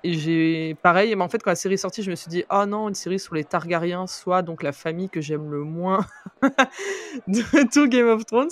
[0.04, 2.46] Et j'ai pareil, mais en fait, quand la série est sortie, je me suis dit,
[2.50, 6.06] oh non, une série sur les Targaryens, soit donc la famille que j'aime le moins
[7.28, 8.50] de tout Game of Thrones.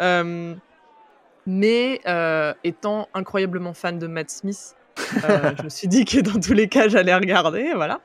[0.00, 0.54] Euh,
[1.46, 4.76] mais euh, étant incroyablement fan de Matt Smith,
[5.24, 8.00] euh, je me suis dit que dans tous les cas, j'allais regarder, voilà.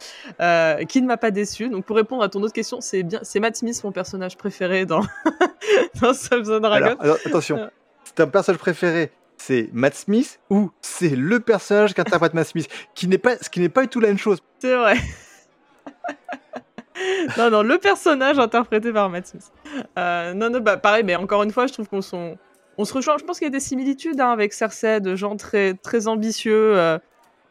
[0.85, 1.67] Qui ne m'a pas déçu.
[1.67, 4.85] Donc, pour répondre à ton autre question, c'est bien, c'est Matt Smith mon personnage préféré
[4.85, 5.01] dans
[6.01, 6.85] dans Dragon.
[6.85, 7.69] Alors, alors, attention,
[8.05, 13.07] c'est un personnage préféré, c'est Matt Smith ou c'est le personnage qu'interprète Matt Smith, qui
[13.07, 14.39] n'est pas, ce qui n'est pas du tout la même chose.
[14.59, 14.95] C'est vrai.
[17.37, 19.51] non, non, le personnage interprété par Matt Smith.
[19.97, 22.35] Euh, non, non, bah pareil, mais encore une fois, je trouve qu'on s'en-
[22.77, 23.17] on se rejoint.
[23.17, 26.77] Je pense qu'il y a des similitudes hein, avec Cersei, de gens très, très ambitieux,
[26.77, 26.97] euh,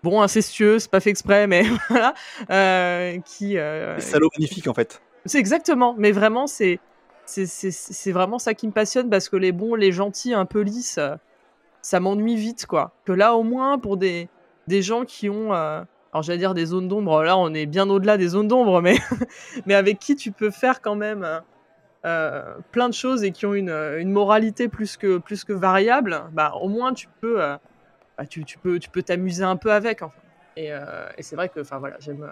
[0.02, 2.14] bon, incestueux, c'est pas fait exprès, mais voilà,
[2.50, 3.58] euh, qui.
[3.58, 5.02] euh, Salaud magnifique en fait.
[5.26, 6.80] c'est exactement, mais vraiment, c'est
[7.26, 10.98] c'est- vraiment ça qui me passionne parce que les bons, les gentils, un peu lisses,
[11.84, 12.92] ça m'ennuie vite, quoi.
[13.04, 14.30] Que là, au moins, pour des,
[14.66, 15.82] des gens qui ont, euh,
[16.14, 18.96] alors j'allais dire des zones d'ombre, là, on est bien au-delà des zones d'ombre, mais,
[19.66, 21.42] mais avec qui tu peux faire quand même
[22.06, 26.22] euh, plein de choses et qui ont une, une moralité plus que, plus que variable,
[26.32, 27.58] bah, au moins, tu peux euh,
[28.16, 30.00] bah, tu, tu peux tu peux t'amuser un peu avec.
[30.56, 30.70] Et,
[31.18, 32.26] et c'est vrai que, voilà, j'aime.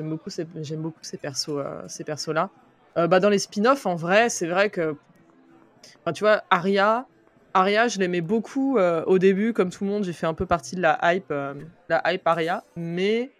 [0.00, 2.50] beaucoup ces, j'aime beaucoup ces persos, ces persos-là.
[2.94, 4.96] Bah, dans les spin-offs, en vrai, c'est vrai que,
[6.12, 7.06] tu vois, Arya,
[7.56, 10.44] Arya, je l'aimais beaucoup euh, au début, comme tout le monde, j'ai fait un peu
[10.44, 11.54] partie de la hype, euh,
[11.88, 13.30] la hype Arya, mais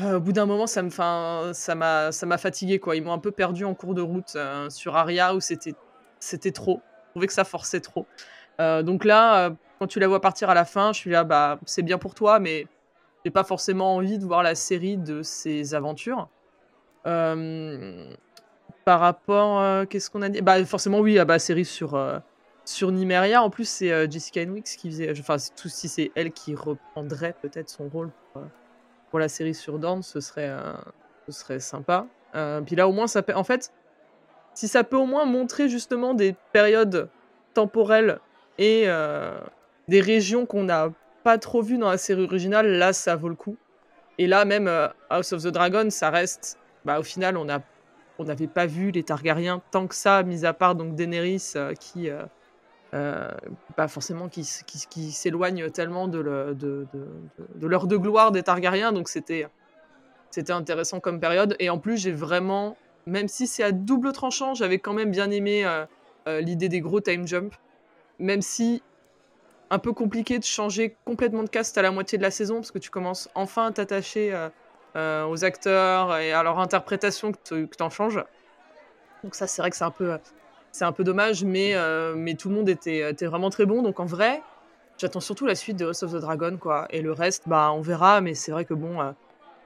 [0.00, 2.94] euh, au bout d'un moment, ça me, ça m'a, ça fatigué, quoi.
[2.94, 4.36] Ils m'ont un peu perdu en cours de route
[4.68, 5.72] sur Arya, où c'était,
[6.52, 6.82] trop.
[7.06, 8.06] Je trouvais que ça forçait trop.
[8.58, 11.82] Donc là, quand tu la vois partir à la fin, je suis là, bah, c'est
[11.82, 12.66] bien pour toi, mais
[13.24, 16.28] j'ai pas forcément envie de voir la série de ses aventures.
[17.04, 20.42] Par rapport, qu'est-ce qu'on a dit?
[20.42, 21.98] Bah forcément oui, ah bah série sur
[22.68, 23.42] sur Nymeria.
[23.42, 27.34] En plus c'est euh, Jessica Henwick qui faisait, enfin tout si c'est elle qui reprendrait
[27.40, 30.74] peut-être son rôle pour, euh, la série sur Dorne, ce serait euh,
[31.26, 32.06] ce serait sympa.
[32.66, 33.72] Puis là au moins ça en fait,
[34.54, 37.08] si ça peut au moins montrer justement des périodes
[37.54, 38.20] temporelles
[38.58, 38.86] et
[39.88, 40.90] des régions qu'on n'a
[41.24, 43.56] pas trop vues dans la série originale, là ça vaut le coup.
[44.18, 44.70] Et là même
[45.08, 47.60] House of the Dragon, ça reste, bah au final on a
[48.18, 52.10] on n'avait pas vu les Targaryens tant que ça, mis à part donc Daenerys qui,
[52.94, 53.30] euh,
[53.76, 56.86] pas forcément qui, qui, qui tellement de, de, de,
[57.56, 59.46] de- l'heure de gloire des Targaryens, donc c'était
[60.30, 61.56] c'était intéressant comme période.
[61.58, 65.30] Et en plus, j'ai vraiment, même si c'est à double tranchant, j'avais quand même bien
[65.30, 65.84] aimé euh,
[66.28, 67.54] euh, l'idée des gros time jump,
[68.18, 68.82] même si
[69.70, 72.70] un peu compliqué de changer complètement de cast à la moitié de la saison, parce
[72.70, 74.34] que tu commences enfin à t'attacher
[74.94, 78.24] aux acteurs et à leur interprétation que tu en changes.
[79.22, 80.16] Donc ça, c'est vrai que c'est un peu,
[80.72, 83.82] c'est un peu dommage, mais, euh, mais tout le monde était, était vraiment très bon.
[83.82, 84.44] Donc en vrai,
[84.98, 86.86] j'attends surtout la suite de House of the Dragon, quoi.
[86.90, 89.00] Et le reste, bah, on verra, mais c'est vrai que bon...
[89.00, 89.12] euh,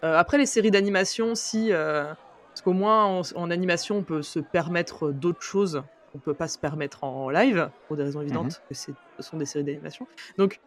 [0.04, 1.70] euh, après les séries d'animation, si...
[1.70, 6.48] parce qu'au moins, en, en animation, on peut se permettre d'autres choses qu'on peut pas
[6.48, 10.08] se permettre en live, pour des raisons évidentes, que c'est- ce sont des séries d'animation.
[10.38, 10.60] Donc,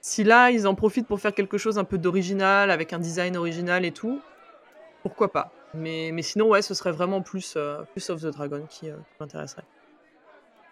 [0.00, 3.36] si là, ils en profitent pour faire quelque chose un peu d'original, avec un design
[3.36, 4.24] original et tout,
[5.02, 5.55] pourquoi pas?
[5.74, 8.96] Mais, mais sinon, ouais, ce serait vraiment plus, euh, plus of the Dragon qui, euh,
[8.96, 9.64] qui m'intéresserait.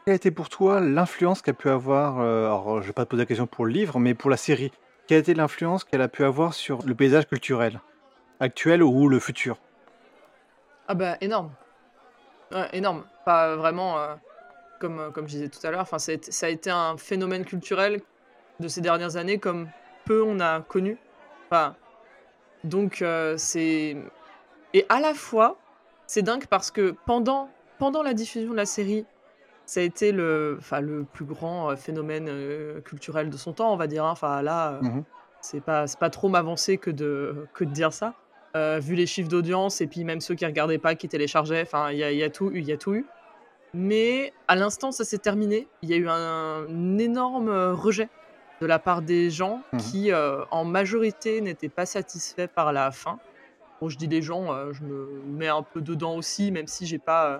[0.07, 3.11] Quelle a été pour toi l'influence qu'a pu avoir, euh, alors je vais pas te
[3.11, 4.71] poser la question pour le livre, mais pour la série,
[5.07, 7.83] quelle a été l'influence qu'elle a pu avoir sur le paysage culturel
[8.41, 9.59] actuel ou le futur?
[10.87, 11.55] Ah bah, énorme.
[12.53, 13.05] Ouais, énorme.
[13.25, 14.15] Pas vraiment, euh,
[14.79, 17.45] comme, comme je disais tout à l'heure, ça, a été- ça a été un phénomène
[17.45, 18.01] culturel
[18.61, 19.69] de ces dernières années comme
[20.05, 20.99] peu on a connu.
[21.51, 21.77] Enfin,
[22.65, 23.97] donc, euh, c'est...
[24.75, 25.57] Et à la fois,
[26.07, 29.07] c'est dingue parce que pendant, pendant la diffusion de la série,
[29.67, 33.77] ça a été le, le plus grand euh, phénomène euh, culturel de son temps, on
[33.77, 34.05] va dire.
[34.05, 34.11] hein.
[34.11, 35.05] Enfin, là, euh, Mhm.
[35.41, 38.15] c'est pas, trop m'avancer que de, que de dire ça.
[38.57, 41.91] Euh, vu les chiffres d'audience et puis même ceux qui regardaient pas, qui téléchargeaient, enfin,
[41.91, 43.07] il y a, il y a tout eu, il y a tout eu.
[43.73, 45.67] Mais à l'instant, ça s'est terminé.
[45.83, 48.09] Il y a eu un, un énorme rejet
[48.61, 49.79] de la part des gens Mhm.
[49.81, 50.11] qui,
[50.51, 53.19] en majorité, n'étaient pas satisfaits par la fin.
[53.85, 56.87] Bon, je dis les gens, euh, je me mets un peu dedans aussi, même si
[56.87, 57.27] j'ai pas.
[57.33, 57.39] euh,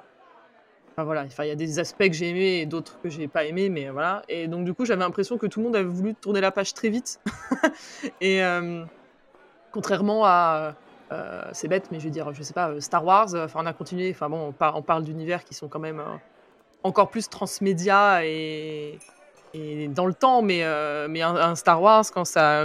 [0.91, 3.47] Enfin voilà, il y a des aspects que j'ai aimés et d'autres que j'ai pas
[3.47, 4.21] aimés, mais voilà.
[4.29, 6.75] Et donc du coup, j'avais l'impression que tout le monde avait voulu tourner la page
[6.75, 7.19] très vite.
[8.21, 8.85] et euh,
[9.73, 10.75] contrairement à,
[11.53, 14.11] c'est bête, mais je veux dire, je sais pas, Star Wars, enfin on a continué,
[14.11, 16.03] enfin bon, on, parle d'univers qui sont quand même
[16.83, 18.99] encore plus transmédia et,
[19.89, 22.25] dans le temps, mais, un, Star Wars, quand,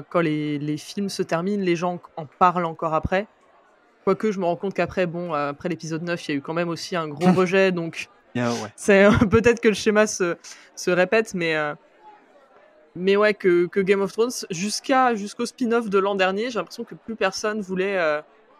[0.10, 3.26] quand les, films se terminent, les gens en parlent encore après.
[4.10, 6.56] Quoique je me rends compte qu'après, bon, après l'épisode 9, il y a eu quand
[6.56, 8.10] même aussi un gros rejet, donc
[8.76, 10.36] c'est peut-être que le schéma se,
[10.76, 11.56] se répète, mais,
[12.96, 16.86] mais ouais, que, que, Game of Thrones, jusqu'à jusqu'au spin-off de l'an dernier, j'ai l'impression
[16.86, 18.00] que plus personne voulait,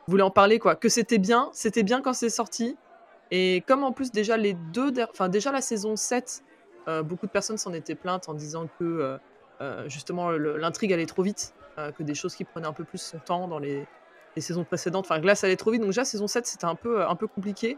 [0.06, 0.76] voulait en parler, quoi.
[0.76, 2.78] Que c'était bien, c'était bien quand c'est sorti.
[3.32, 6.44] Et comme en plus déjà les deux, enfin déjà la saison 7,
[7.06, 9.18] beaucoup de personnes s'en étaient plaintes en disant que
[9.88, 11.56] justement l'intrigue allait trop vite,
[11.98, 13.88] que des choses qui prenaient un peu plus son temps dans les,
[14.40, 15.06] les saisons précédentes.
[15.06, 15.82] Enfin, Glace allait trop vite.
[15.82, 17.78] Donc déjà, saison 7, c'était un peu, un peu compliqué.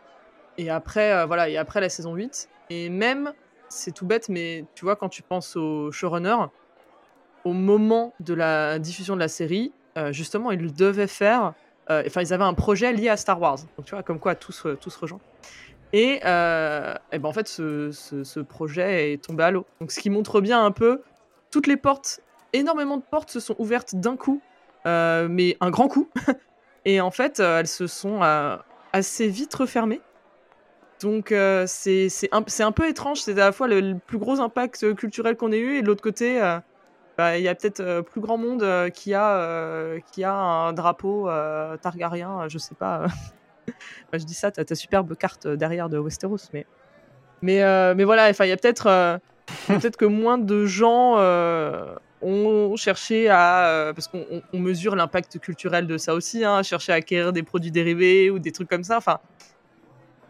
[0.57, 2.49] Et après, euh, voilà, et après la saison 8.
[2.69, 3.33] Et même,
[3.67, 6.35] c'est tout bête, mais tu vois, quand tu penses au showrunner,
[7.43, 11.53] au moment de la diffusion de la série, euh, justement, ils devaient faire.
[11.89, 13.57] Euh, enfin, ils avaient un projet lié à Star Wars.
[13.77, 15.19] Donc tu vois, comme quoi tous, tous rejoint.
[15.93, 19.65] Et, et ben, en fait, ce, ce, projet est tombé à l'eau.
[19.81, 21.01] Donc ce qui montre bien un peu,
[21.49, 22.21] toutes les portes,
[22.53, 24.41] énormément de portes se sont ouvertes d'un coup
[24.85, 26.09] euh, mais un grand coup.
[26.85, 28.57] et en fait, euh, elles se sont euh,
[28.93, 30.01] assez vite refermées.
[31.01, 31.33] Donc
[31.65, 35.51] c'est un, un, peu étrange, c'est à la fois le, plus gros impact culturel qu'on
[35.51, 36.39] ait eu et de l'autre côté,
[37.17, 38.63] bah, il y a peut-être plus grand monde
[38.93, 41.27] qui, a, qui a un drapeau
[41.81, 43.07] Targaryen, je sais pas.
[44.13, 46.67] Je dis ça, t'as ta superbe carte derrière de Westeros, mais,
[47.41, 47.63] mais,
[47.95, 49.19] mais voilà, il y a peut-être
[49.65, 51.15] peut-être que moins de gens
[52.21, 56.95] on cherchait à, euh, parce qu'on mesure l'impact culturel de ça aussi, hein, chercher à
[56.95, 58.97] acquérir des produits dérivés ou des trucs comme ça.
[58.97, 59.19] Enfin,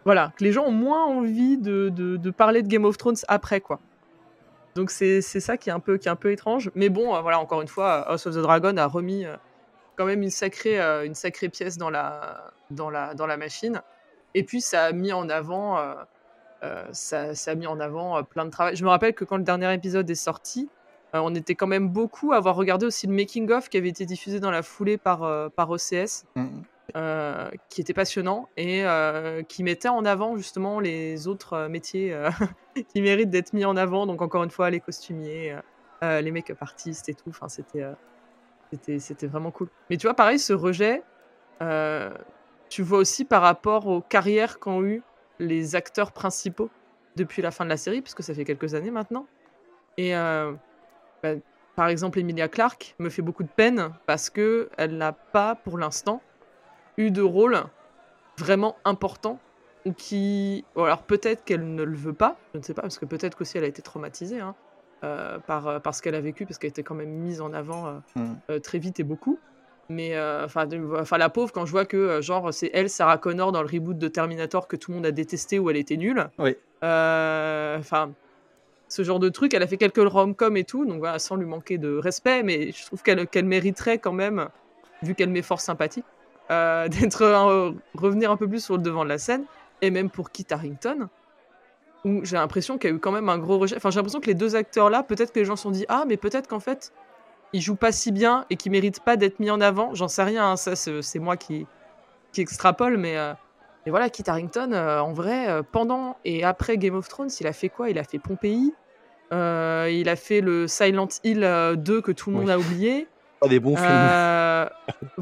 [0.05, 3.79] voilà, que les gens ont moins envie de, parler de Game of Thrones après, quoi.
[4.73, 6.71] Donc c'est ça qui est, un peu, qui est un peu étrange.
[6.75, 9.35] Mais bon, euh, voilà, encore une fois, House of the Dragon a remis euh,
[9.97, 13.81] quand même une sacrée, une sacrée pièce dans la, dans, la, dans la machine.
[14.33, 15.77] Et puis ça a mis en avant,
[16.93, 18.77] ça, ça, a mis en avant plein de travail.
[18.77, 20.80] Je me rappelle que quand le dernier épisode est sorti, euh,
[21.13, 24.39] on était quand même beaucoup à avoir regardé aussi le making-of qui avait été diffusé
[24.39, 26.25] dans la foulée par, euh, par OCS.
[26.35, 26.47] Mmh.
[26.97, 28.83] Euh, qui était passionnant et
[29.47, 32.13] qui mettait en avant justement les autres métiers
[32.93, 34.05] qui méritent d'être mis en avant.
[34.05, 35.55] Donc encore une fois, les costumiers,
[36.01, 37.29] les make-up artistes et tout.
[37.29, 37.85] Enfin, c'était,
[38.71, 39.69] c'était, c'était vraiment cool.
[39.89, 41.01] Mais tu vois, pareil, ce rejet,
[42.67, 45.01] tu vois aussi par rapport aux carrières qu'ont eu
[45.39, 46.69] les acteurs principaux
[47.15, 49.27] depuis la fin de la série, puisque ça fait quelques années maintenant.
[49.97, 50.13] Et
[51.23, 51.33] bah,
[51.75, 55.77] par exemple, Emilia Clarke me fait beaucoup de peine parce que elle n'a pas, pour
[55.77, 56.21] l'instant,
[56.97, 57.63] eu de rôle
[58.37, 59.39] vraiment important
[59.85, 60.65] ou qui.
[60.75, 63.57] alors peut-être qu'elle ne le veut pas, je ne sais pas, parce que peut-être qu'aussi
[63.57, 64.55] elle a été traumatisée hein,
[65.03, 67.87] euh, par, par ce qu'elle a vécu, parce qu'elle était quand même mise en avant
[67.87, 68.33] euh, mm.
[68.49, 69.39] euh, très vite et beaucoup.
[69.89, 73.61] Mais enfin, enfin la pauvre, quand je vois que genre c'est elle, Sarah Connor, dans
[73.61, 76.29] le reboot de Terminator que tout le monde a détesté où elle était nulle.
[76.39, 76.55] Oui.
[76.81, 78.11] Enfin
[78.91, 79.53] ce genre de truc.
[79.53, 82.85] Elle a fait quelques rom-com et tout, donc sans lui manquer de respect, mais je
[82.85, 84.49] trouve qu'elle mériterait quand même,
[85.01, 86.05] vu qu'elle m'est fort sympathique,
[86.51, 89.45] euh, d'être revenir un peu plus sur le devant de la scène.
[89.81, 91.07] Et même pour Kit Harrington,
[92.03, 93.77] où j'ai l'impression qu'il y a eu quand même un gros rejet.
[93.77, 96.03] Enfin, j'ai l'impression que les deux acteurs-là, peut-être que les gens se sont dit Ah,
[96.07, 96.91] mais peut-être qu'en fait,
[97.53, 99.95] ils jouent pas si bien et qu'ils méritent pas d'être mis en avant.
[99.95, 101.65] J'en sais rien, hein, ça c'est moi qui,
[102.37, 103.17] extrapole, mais.
[103.17, 103.33] Euh,
[103.87, 107.69] voilà, Kit Harrington, euh, en vrai, pendant et après Game of Thrones, il a fait
[107.69, 107.89] quoi?
[107.89, 108.75] Il a fait Pompéi,
[109.31, 113.07] euh, il a fait le Silent Hill 2 euh, que tout le monde a oublié.
[113.39, 113.87] Pas des bons films.
[113.89, 114.67] Euh,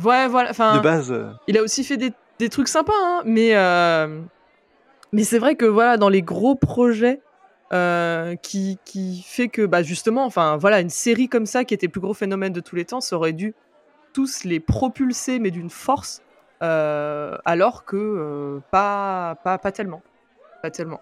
[0.03, 0.51] ouais, voilà.
[0.51, 1.13] De base.
[1.47, 3.53] Il a aussi fait des, des trucs sympas, hein, mais,
[5.11, 7.21] mais c'est vrai que voilà, dans les gros projets
[8.41, 11.91] qui, qui fait que, bah, justement, enfin, voilà, une série comme ça qui était le
[11.91, 13.53] plus gros phénomène de tous les temps, ça aurait dû
[14.11, 16.23] tous les propulser, mais d'une force,
[16.61, 20.01] alors que pas, pas, pas tellement.
[20.63, 20.99] Pas tellement.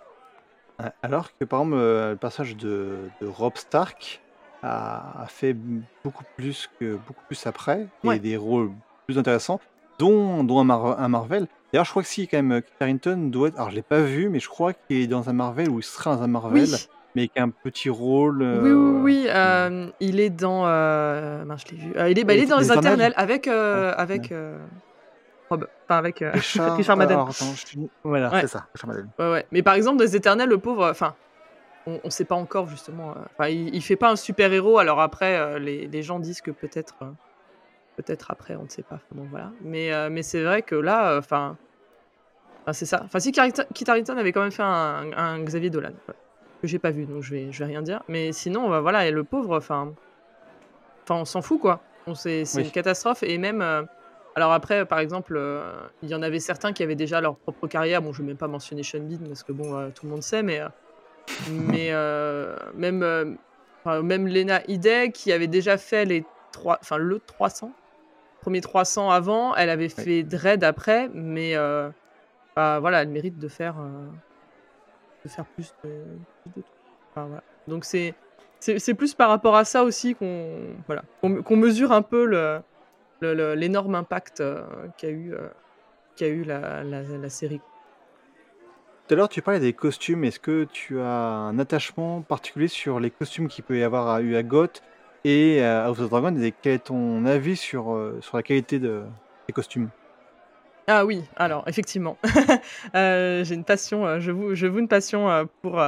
[1.01, 4.21] Alors que par exemple, euh, le personnage de, Rob Stark
[4.63, 5.55] a, fait
[6.03, 8.71] beaucoup plus que beaucoup plus après et des rôles
[9.05, 9.59] plus intéressants,
[9.97, 11.47] dont, dont un, Marvel.
[11.71, 13.55] D'ailleurs, je crois que si quand même Carrington doit être.
[13.55, 15.83] Alors, je l'ai pas vu, mais je crois qu'il est dans un Marvel ou il
[15.83, 16.69] sera dans un Marvel,
[17.15, 18.41] mais avec un petit rôle.
[18.41, 19.25] Oui, oui, euh, oui.
[19.29, 20.65] Euh, il est dans.
[20.65, 21.93] je l'ai vu.
[22.11, 24.31] il est, bah, il est dans les Internels avec avec
[25.49, 27.19] Enfin, avec euh, Richard, Madden.
[28.03, 29.09] Voilà, c'est ça, Richard Madden.
[29.17, 29.45] Ouais, ouais.
[29.51, 31.15] Mais par exemple, les Éternels, le pauvre, enfin,
[31.85, 33.11] on, ne sait pas encore justement.
[33.11, 34.77] Euh, enfin, il, il, fait pas un super héros.
[34.77, 36.95] Alors après, euh, les, les, gens disent que peut-être,
[37.95, 38.99] peut-être après, on ne sait pas.
[39.11, 39.51] Bon, voilà.
[39.61, 41.55] Mais, mais c'est vrai que là, enfin,
[42.73, 43.01] c'est ça.
[43.05, 45.93] Enfin, si Kit Harington avait quand même fait un, un Xavier Dolan,
[46.61, 48.03] que j'ai pas vu, donc je vais, je vais rien dire.
[48.09, 49.93] Mais sinon, bah, voilà, et le pauvre, enfin,
[51.03, 51.81] enfin, on s'en fout quoi.
[52.15, 53.61] C'est une catastrophe et même
[54.37, 55.63] Alors après, par exemple, euh,
[56.03, 58.03] il y en avait certains qui avaient déjà leur propre carrière.
[58.03, 60.21] Bon, je vais même pas mentionner Sean Bean parce que bon, euh, tout le monde
[60.21, 63.35] sait, mais, euh, mais même,
[64.03, 67.71] même Lena Headey qui avait déjà fait les trois, enfin le 300,
[68.41, 71.55] premier 300 avant, elle avait fait Dread après, mais
[72.55, 73.77] bah, voilà, elle mérite de faire,
[75.25, 76.61] de faire plus de,
[77.15, 77.41] voilà.
[77.67, 78.13] Donc c'est
[78.59, 82.61] c'est plus par rapport à ça aussi qu'on voilà, qu'on mesure un peu le
[83.21, 84.63] l'énorme impact euh,
[84.97, 85.47] qu'a eu, euh,
[86.15, 87.61] qu'a eu la, la, série.
[89.07, 90.23] Tout à l'heure, tu parlais des costumes.
[90.23, 94.35] Est-ce que tu as un attachement particulier sur les costumes qu'il peut y avoir eu
[94.35, 94.81] à Goth
[95.23, 98.79] et à House of Dragon et quel est ton avis sur, euh, sur la qualité
[98.79, 99.03] de,
[99.47, 99.89] des costumes?
[100.89, 102.17] Ah oui, alors effectivement,
[102.93, 105.83] j'ai une passion, je vous, je vous une passion pour,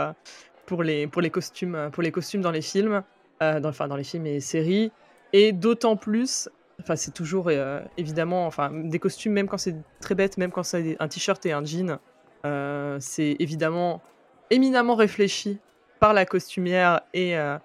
[0.65, 3.01] pour, les, pour, les costumes, pour les costumes dans les films,
[3.39, 4.91] dans, enfin dans les films et séries,
[5.32, 6.49] et d'autant plus
[6.80, 10.63] Enfin, c'est toujours euh, évidemment, enfin, des costumes, même quand c'est très bête, même quand
[10.63, 11.99] c'est un t-shirt et un jean,
[12.45, 14.01] euh, c'est évidemment
[14.49, 15.59] éminemment réfléchi
[15.99, 17.57] par la costumière et, euh,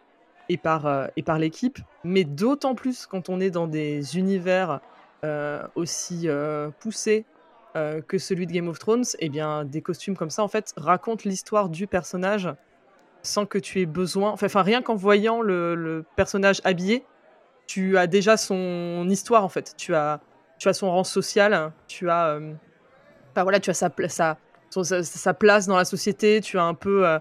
[0.49, 4.81] et par, et par l'équipe, mais d'autant plus quand on est dans des univers
[5.75, 6.29] aussi
[6.81, 7.25] poussés
[7.73, 10.75] que celui de Game of Thrones, et eh bien, des costumes comme ça, en fait,
[10.77, 12.51] racontent l'histoire du personnage
[13.23, 17.07] sans que tu aies besoin, enfin, rien qu'en voyant le, le personnage habillé,
[17.67, 19.75] tu as déjà son histoire en fait.
[19.77, 20.21] Tu as,
[20.59, 22.53] tu as son rang social, tu as, euh,
[23.37, 23.91] voilà, tu as sa,
[24.71, 27.19] sa, place dans la société, tu as un peu, euh,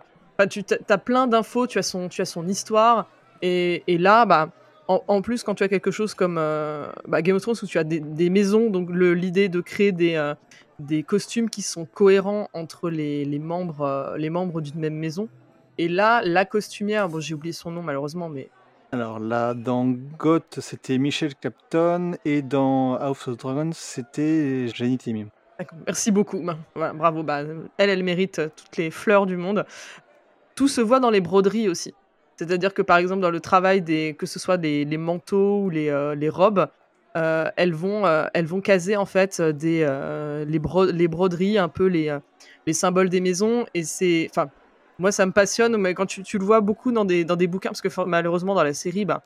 [0.50, 3.10] tu as plein d'infos, tu as son, tu as son histoire.
[3.42, 4.50] Et, là, bah,
[4.88, 7.78] en, plus, quand tu as quelque chose comme euh, bah, Game of Thrones où tu
[7.78, 13.40] as des, maisons, donc l'idée de créer des, costumes qui sont cohérents entre les, les
[13.40, 15.28] membres, membres d'une même maison.
[15.78, 18.50] Et là, la costumière, bon, j'ai oublié son nom malheureusement, mais
[18.94, 19.88] alors là, dans
[20.20, 25.26] Goth, c'était Michel Clapton et dans House of Dragons, c'était Jenny Timmy.
[25.88, 26.40] Merci beaucoup.
[26.76, 27.24] Bah, bravo.
[27.24, 27.40] Bah,
[27.78, 29.66] elle, elle mérite euh, toutes les fleurs du monde.
[30.54, 31.96] Tout se voit dans les broderies aussi.
[32.36, 35.90] C'est-à-dire que par exemple dans le travail des, que ce soit les, manteaux ou les,
[35.90, 36.68] euh, les robes,
[37.18, 39.86] euh, elles vont elles vont caser en fait des
[40.48, 40.60] les,
[40.94, 42.16] les broderies un peu les
[42.66, 44.30] les symboles des maisons et c'est
[45.00, 47.70] moi, ça me passionne, mais quand tu, le vois beaucoup dans des, dans des bouquins,
[47.70, 49.24] parce que malheureusement, dans la série, bah,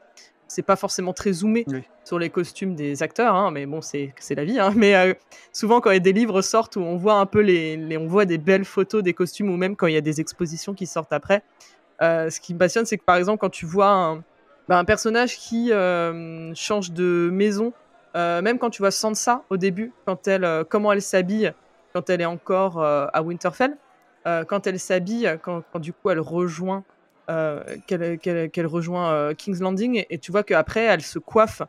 [0.47, 1.65] c'est pas forcément très zoomé
[2.03, 4.59] sur les costumes des acteurs, hein, mais bon, c'est la vie.
[4.59, 4.73] Hein.
[4.75, 5.13] mais euh,
[5.51, 8.65] souvent, quand des livres sortent où on voit un peu les, on voit des belles
[8.65, 11.43] photos des costumes, ou même quand il y a des expositions qui sortent après,
[12.01, 14.23] euh, ce qui me passionne, c'est que par exemple, quand tu vois un,
[14.67, 17.73] bah, personnage qui euh, change de maison,
[18.15, 21.53] même quand tu vois Sansa au début, quand elle, comment elle s'habille
[21.93, 23.77] quand elle est encore à Winterfell,
[24.27, 26.83] euh, quand elle s'habille, quand, du coup elle rejoint,
[27.29, 31.61] euh, qu'elle, rejoint euh, King's Landing, et, tu vois qu'après elle se coiffe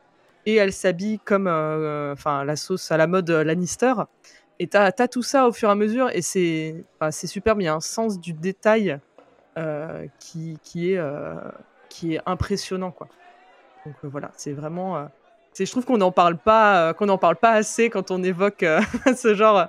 [0.44, 3.94] et elle s'habille comme enfin la sauce à la mode Lannister.
[4.59, 7.61] Et tu as, tout ça au fur et à mesure, et c'est, c'est superbe.
[7.61, 8.98] Il y a un sens du détail
[10.18, 11.00] qui, qui, est,
[11.88, 12.90] qui est impressionnant.
[12.90, 13.09] Quoi.
[13.84, 15.09] Donc voilà, c'est vraiment.
[15.56, 18.64] je trouve qu'on n'en parle pas, qu'on n'en parle pas assez quand on évoque
[19.16, 19.68] ce genre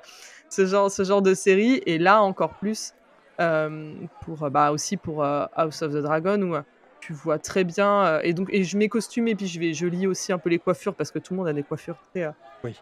[0.49, 1.81] ce genre, ce genre de série.
[1.85, 2.93] Et là, encore plus,
[3.39, 6.61] euh, pour, bah, aussi pour euh, House of the Dragon, où euh,
[6.99, 8.19] tu vois très bien.
[8.21, 10.49] et donc, et je mets costume et puis je, vais, je lis aussi un peu
[10.49, 12.29] les coiffures parce que tout le monde a des coiffures très,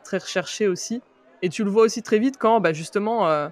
[0.04, 1.02] très recherchées aussi.
[1.44, 3.50] Et tu le vois aussi très vite quand, bah, justement,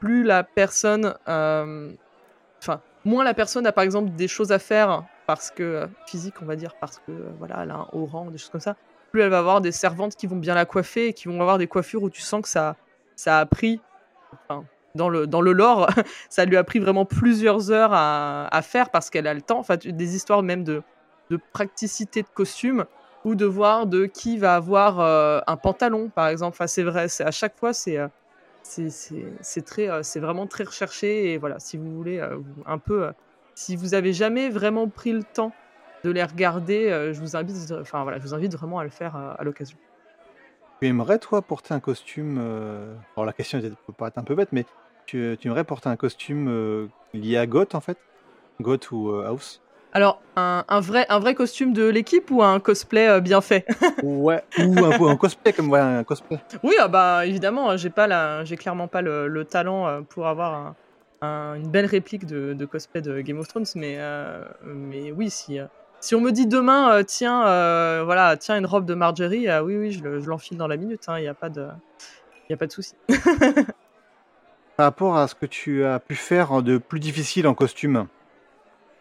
[0.00, 1.14] plus la personne.
[1.26, 6.46] Enfin, moins la personne a par exemple des choses à faire parce que physique, on
[6.46, 8.74] va dire, parce que voilà, elle a un haut rang, des choses comme ça.
[9.12, 11.58] Plus elle va avoir des servantes qui vont bien la coiffer et qui vont avoir
[11.58, 12.76] des coiffures où tu sens que ça,
[13.20, 13.80] ça a pris,
[14.94, 15.88] dans le, dans le lore,
[16.30, 19.58] ça lui a pris vraiment plusieurs heures à, faire parce qu'elle a le temps.
[19.58, 20.82] Enfin, des histoires même de,
[21.28, 22.86] de praticité de costume
[23.24, 26.54] ou de voir de qui va avoir euh, un pantalon, par exemple.
[26.54, 28.08] Enfin, c'est vrai, à chaque fois, c'est euh,
[28.62, 31.32] c'est très, euh, vraiment très recherché.
[31.32, 32.26] Et voilà, si vous voulez
[32.64, 33.10] un peu,
[33.54, 35.52] si vous avez jamais vraiment pris le temps
[36.04, 39.14] de les regarder, je vous invite, enfin voilà, je vous invite vraiment à le faire
[39.14, 39.76] à l'occasion.
[40.80, 44.50] Tu aimerais, toi, porter un costume euh, Alors, la question peut paraître un peu bête,
[44.52, 44.64] mais
[45.06, 47.98] tu, tu aimerais porter un costume euh, lié à Goth, en fait?
[48.60, 49.62] Goth ou euh, House?
[49.92, 53.66] Alors, un, un vrai, un vrai costume de l'équipe ou un cosplay bien fait?
[54.02, 56.38] Ouais, ou un, un cosplay, comme ouais, un cosplay.
[56.62, 60.26] Oui, ah bah évidemment, hein, j'ai pas la, j'ai clairement pas le, le talent pour
[60.26, 60.74] avoir
[61.22, 63.98] un- une belle réplique de, de cosplay de Game of Thrones, mais,
[64.64, 65.58] mais oui, si,
[66.00, 69.62] si on me dit demain, euh, tiens, euh, voilà, tiens une robe de Marjorie, euh,
[69.62, 71.04] oui, oui, je, l'enfile dans la minute.
[71.08, 71.68] Il hein, n'y a pas de,
[72.48, 72.94] il a pas de souci.
[74.76, 78.06] Par rapport à ce que tu as pu faire de plus difficile en costume,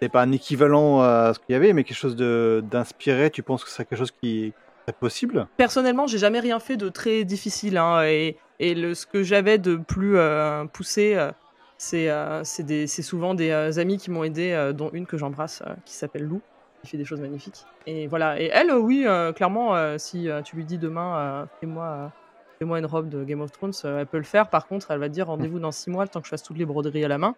[0.02, 3.32] c'est pas un équivalent à ce qu'il y avait, mais quelque chose d'inspiré.
[3.32, 4.54] Tu penses que c'est quelque chose qui
[4.86, 5.48] C'est possible?
[5.56, 7.78] Personnellement, j'ai jamais rien fait de très difficile.
[7.78, 11.16] hein, et et le, ce que j'avais de plus euh, poussé,
[11.80, 15.94] c'est euh, souvent des euh, amis qui m'ont aidé, euh, dont une que j'embrasse, qui
[15.94, 16.42] s'appelle Lou,
[16.82, 17.66] qui fait des choses magnifiques.
[17.88, 18.40] Et voilà.
[18.40, 22.12] Et elle, euh, oui, euh, clairement, euh, si euh, tu lui dis demain, fais-moi
[22.58, 24.50] fais-moi une robe de Game of Thrones, elle peut le faire.
[24.50, 26.58] Par contre, elle va dire rendez-vous dans six mois, le temps que je fasse toutes
[26.58, 27.36] les broderies à la main.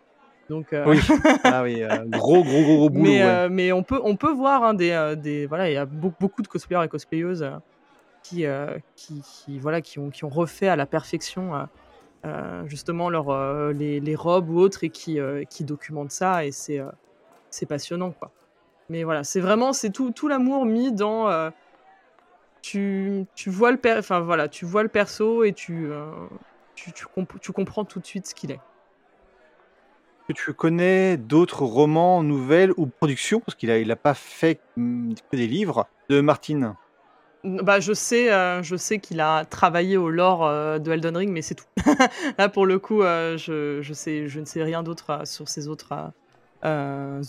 [0.49, 0.99] Donc, Oui.
[1.43, 3.03] Ah oui, gros, gros, gros, gros boulot.
[3.03, 3.49] mais, ouais.
[3.49, 6.41] mais on peut on peut voir hein, des, des voilà il y a beau- beaucoup
[6.41, 7.45] de cosplayers et cosplayeuses
[8.23, 8.45] qui,
[8.95, 11.51] qui qui voilà qui ont qui ont refait à la perfection
[12.65, 15.19] justement leur les, les robes ou autres et qui
[15.49, 16.81] qui documentent ça et c'est
[17.49, 18.31] c'est passionnant quoi
[18.89, 21.49] mais voilà c'est vraiment c'est tout tout l'amour mis dans euh,
[22.61, 26.11] tu tu vois le per enfin voilà tu vois le perso et tu euh,
[26.75, 28.59] tu, tu, comp- tu comprends tout de suite ce qu'il est.
[30.27, 34.59] Que tu connais d'autres romans, nouvelles ou productions, parce qu'il a, il a pas fait
[34.77, 36.73] hum, que des livres, de Martine.
[37.43, 41.31] Bah, je sais, euh, je sais qu'il a travaillé au lore euh, de Elden Ring,
[41.31, 41.65] mais c'est tout.
[42.37, 45.67] Là, pour le coup, euh, je, je sais, je ne sais rien d'autre sur ces
[45.67, 45.91] autres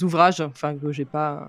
[0.03, 1.49] ouvrages, enfin que j'ai pas,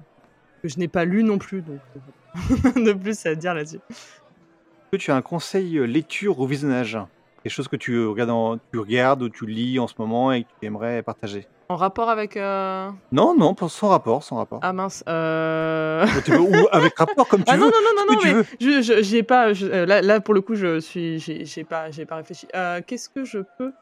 [0.62, 1.62] que je n'ai pas lu non plus.
[1.62, 2.00] Donc, euh,
[2.86, 3.82] de plus à dire là-dessus.
[3.90, 6.98] Est-ce que tu as un conseil euh, lecture ou visionnage?
[7.44, 10.44] Des choses que tu regardes, en- tu regardes ou tu lis en ce moment et
[10.44, 11.48] que tu aimerais partager?
[11.70, 12.90] En rapport avec euh...
[13.12, 14.60] Non, non, sans rapport, sans rapport.
[14.62, 16.06] ah mince, euh...
[16.40, 17.64] Ou avec rapport, comme tu Ah veux.
[17.64, 20.34] non non non non mais je je- j'y ai pas je- euh, là là pour
[20.34, 22.48] le coup je suis j'ai j'ai pas j'ai pas réfléchi.
[22.56, 23.74] Euh, Qu'est-ce que je peux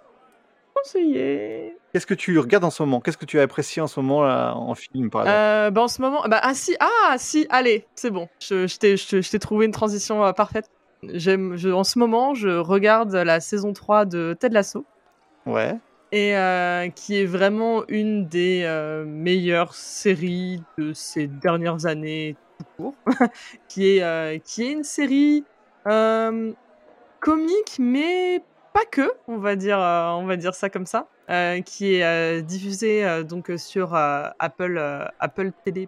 [0.84, 3.02] conseiller Qu'est-ce que tu regardes en ce moment?
[3.02, 5.38] Qu'est-ce que tu apprécies en ce moment là, en film, par exemple?
[5.38, 8.30] Euh, bah en ce moment, bah ah si, ah si, allez, c'est bon.
[8.42, 8.78] Je, je
[9.30, 10.70] t'ai- trouvé une transition euh, parfaite.
[11.04, 14.86] J'aime, je, en ce moment, je regarde la saison 3 de Ted Lasso
[15.46, 15.76] Ouais.
[16.14, 18.64] et euh, qui est vraiment une des
[19.06, 22.96] meilleures séries de ces dernières années tout court,
[23.68, 25.44] qui est qui est une série
[27.20, 28.42] comique mais
[28.74, 32.04] pas que, on va dire euh, on va dire ça comme ça, euh, qui est
[32.04, 35.88] euh, diffusée euh, donc sur Apple Apple TV+.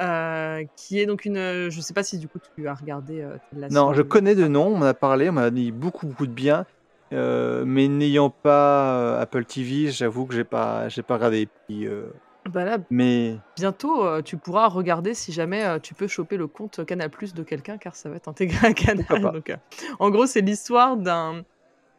[0.00, 3.20] Euh, qui est donc une, euh, je sais pas si du coup tu as regardé
[3.20, 3.72] euh, Lasso.
[3.76, 6.32] Non, je connais de nom, on m'en a parlé, on m'a dit beaucoup, beaucoup de
[6.32, 6.66] bien.
[7.12, 11.48] mais n'ayant pas Apple TV, j'avoue que j'ai pas, j'ai pas regardé.
[11.68, 11.86] Puis,
[12.50, 17.08] Bah là, mais bientôt, tu pourras regarder si jamais tu peux choper le compte Canal
[17.08, 19.06] Plus de quelqu'un, car ça va être intégré à Canal.
[19.32, 19.56] Donc,
[20.00, 21.44] en gros, c'est l'histoire d'un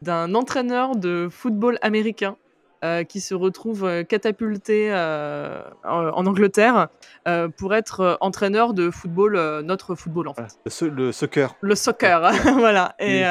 [0.06, 2.38] d'un entraîneur de football américain
[2.84, 6.90] euh, qui se retrouve euh, catapulté euh, en, en Angleterre
[7.28, 9.34] euh, pour être entraîneur de football,
[9.64, 10.48] notre football en fait.
[10.66, 11.56] le, so- le soccer.
[11.62, 12.94] Le soccer, voilà.
[13.00, 13.24] Et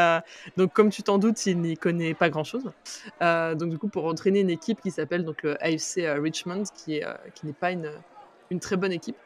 [0.57, 2.73] donc, comme tu t'en doutes, il n'y connaît pas grand-chose.
[3.21, 7.07] Donc, du coup, pour entraîner une équipe qui s'appelle donc le AFC Richmond, qui est
[7.35, 7.91] qui n'est pas une
[8.51, 9.17] une très bonne équipe.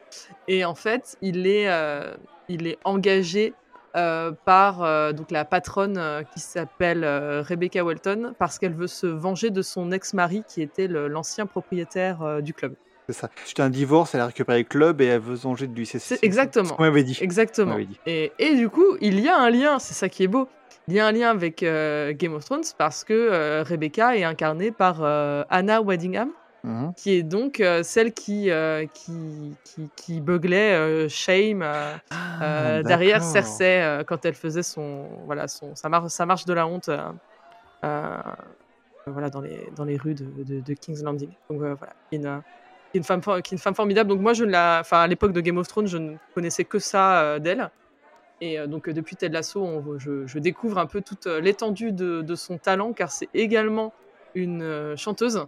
[0.47, 1.67] Et en fait, il est
[2.49, 3.53] il est engagé
[3.95, 9.07] euh, par euh, donc la patronne euh, qui s'appelle Rebecca Welton parce qu'elle veut se
[9.07, 12.73] venger de son ex-mari qui était l'ancien propriétaire du club.
[13.07, 13.29] C'est ça.
[13.57, 15.85] À un divorce, elle a récupéré le club et elle veut se venger de lui.
[15.85, 16.69] C'est exactement.
[16.69, 17.17] Ce qu'on m'avait dit.
[17.21, 17.77] Exactement.
[17.77, 17.99] Dit.
[18.05, 20.47] Et, et du coup, il y a un lien, c'est ça qui est beau.
[20.87, 25.03] Il y a un lien avec Game of Thrones parce que Rebecca est incarnée par
[25.49, 26.29] Anna Waddingham,
[26.63, 26.93] Mhm.
[26.97, 33.23] qui est donc euh, celle qui, euh, qui, qui, qui beuglait euh, Shame Ah, derrière.
[33.23, 36.89] Cersei quand elle faisait son, voilà, son, sa, mar- sa marche de la honte
[39.05, 41.29] voilà, dans, les, dans les rues de, de- de King's Landing.
[41.49, 41.75] Donc voilà,
[42.09, 42.41] qui est une,
[42.93, 44.09] une femme, une femme formidable.
[44.09, 47.39] Donc moi, je la, à l'époque de Game of Thrones, je ne connaissais que ça
[47.39, 47.69] d'elle.
[48.41, 52.35] Et donc depuis Ted Lasso, on- je, je découvre un peu toute l'étendue de, de
[52.35, 53.93] son talent, car c'est également
[54.35, 55.45] une chanteuse.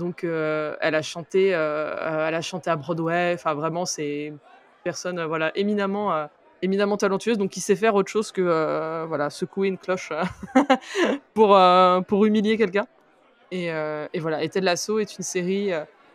[0.00, 3.32] Donc euh, elle a chanté, euh, euh, elle a chanté à Broadway.
[3.34, 4.38] Enfin vraiment, c'est une
[4.82, 6.26] personne voilà éminemment, euh,
[6.62, 10.12] éminemment talentueuse, donc qui sait faire autre chose que voilà secouer une cloche
[11.34, 11.58] pour
[12.08, 12.86] pour humilier quelqu'un.
[13.52, 15.70] Et, et voilà, et Ted Lasso est une série.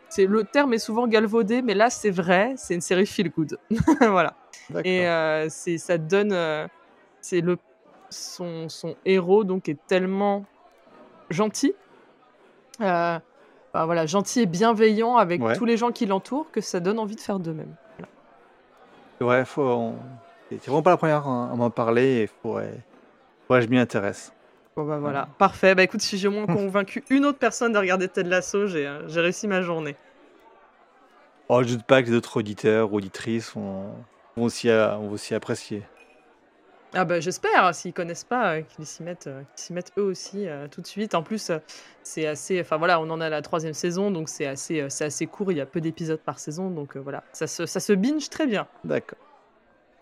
[0.10, 3.60] c'est le terme est souvent galvaudé, mais là c'est vrai, c'est une série feel good.
[4.02, 4.34] voilà.
[4.84, 5.06] Et
[5.50, 6.36] c'est ça donne,
[7.22, 7.58] c'est le
[8.10, 10.46] son, son héros donc est tellement
[11.30, 11.74] gentil,
[12.82, 13.20] euh,
[13.76, 15.56] bah voilà gentil et bienveillant avec Ouais.
[15.58, 17.76] tous les gens qui l'entourent que ça donne envie de faire de même.
[19.22, 19.62] Ouais, faut.
[19.64, 19.96] on-
[20.50, 22.30] C'est vraiment pas la première à à m'en parler.
[22.42, 22.74] Faudrait.
[23.48, 24.32] faudrait que je m'y intéresse.
[24.78, 25.76] Bon bah voilà, parfait.
[25.76, 28.88] Bah écoute, si j'ai au moins convaincu une autre personne de regarder Ted Lasso, j'ai
[28.88, 29.96] euh, j'ai réussi ma journée.
[31.50, 33.92] Oh, je doute pas que les autres auditeurs ou auditrices vont,
[34.38, 35.84] vont, aussi, vont aussi apprécier.
[36.98, 40.04] Ah bah j'espère, s'ils connaissent pas, euh, qu'ils s'y mettent, euh, qu'ils s'y mettent eux
[40.04, 41.14] aussi euh, tout de suite.
[41.14, 41.52] En plus,
[42.04, 45.28] c'est assez, enfin voilà, on en a la troisième saison, donc c'est assez, c'est assez
[45.28, 45.52] court.
[45.52, 48.48] Il y a peu d'épisodes par saison, donc voilà, ça se, ça se binge très
[48.48, 48.66] bien.
[48.86, 49.20] D'accord.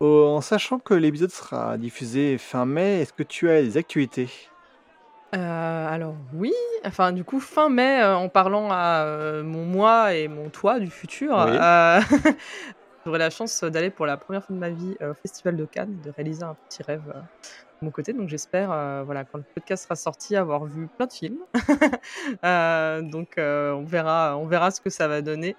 [0.01, 4.29] Oh, en sachant que l'épisode sera diffusé fin mai, est-ce que tu as des actualités?
[5.35, 6.53] Euh, alors oui,
[6.85, 11.43] enfin du coup fin mai, en parlant à mon moi et mon toi du futur,
[11.49, 11.57] Oui.
[13.03, 15.55] euh, j'aurai la chance d'aller pour la première fois de ma vie euh, au Festival
[15.55, 18.13] de Cannes, de réaliser un petit rêve euh, de mon côté.
[18.13, 21.39] Donc j'espère, euh, voilà, quand le podcast sera sorti, avoir vu plein de films.
[22.43, 25.55] Euh, donc euh, on verra, on verra ce que ça va donner.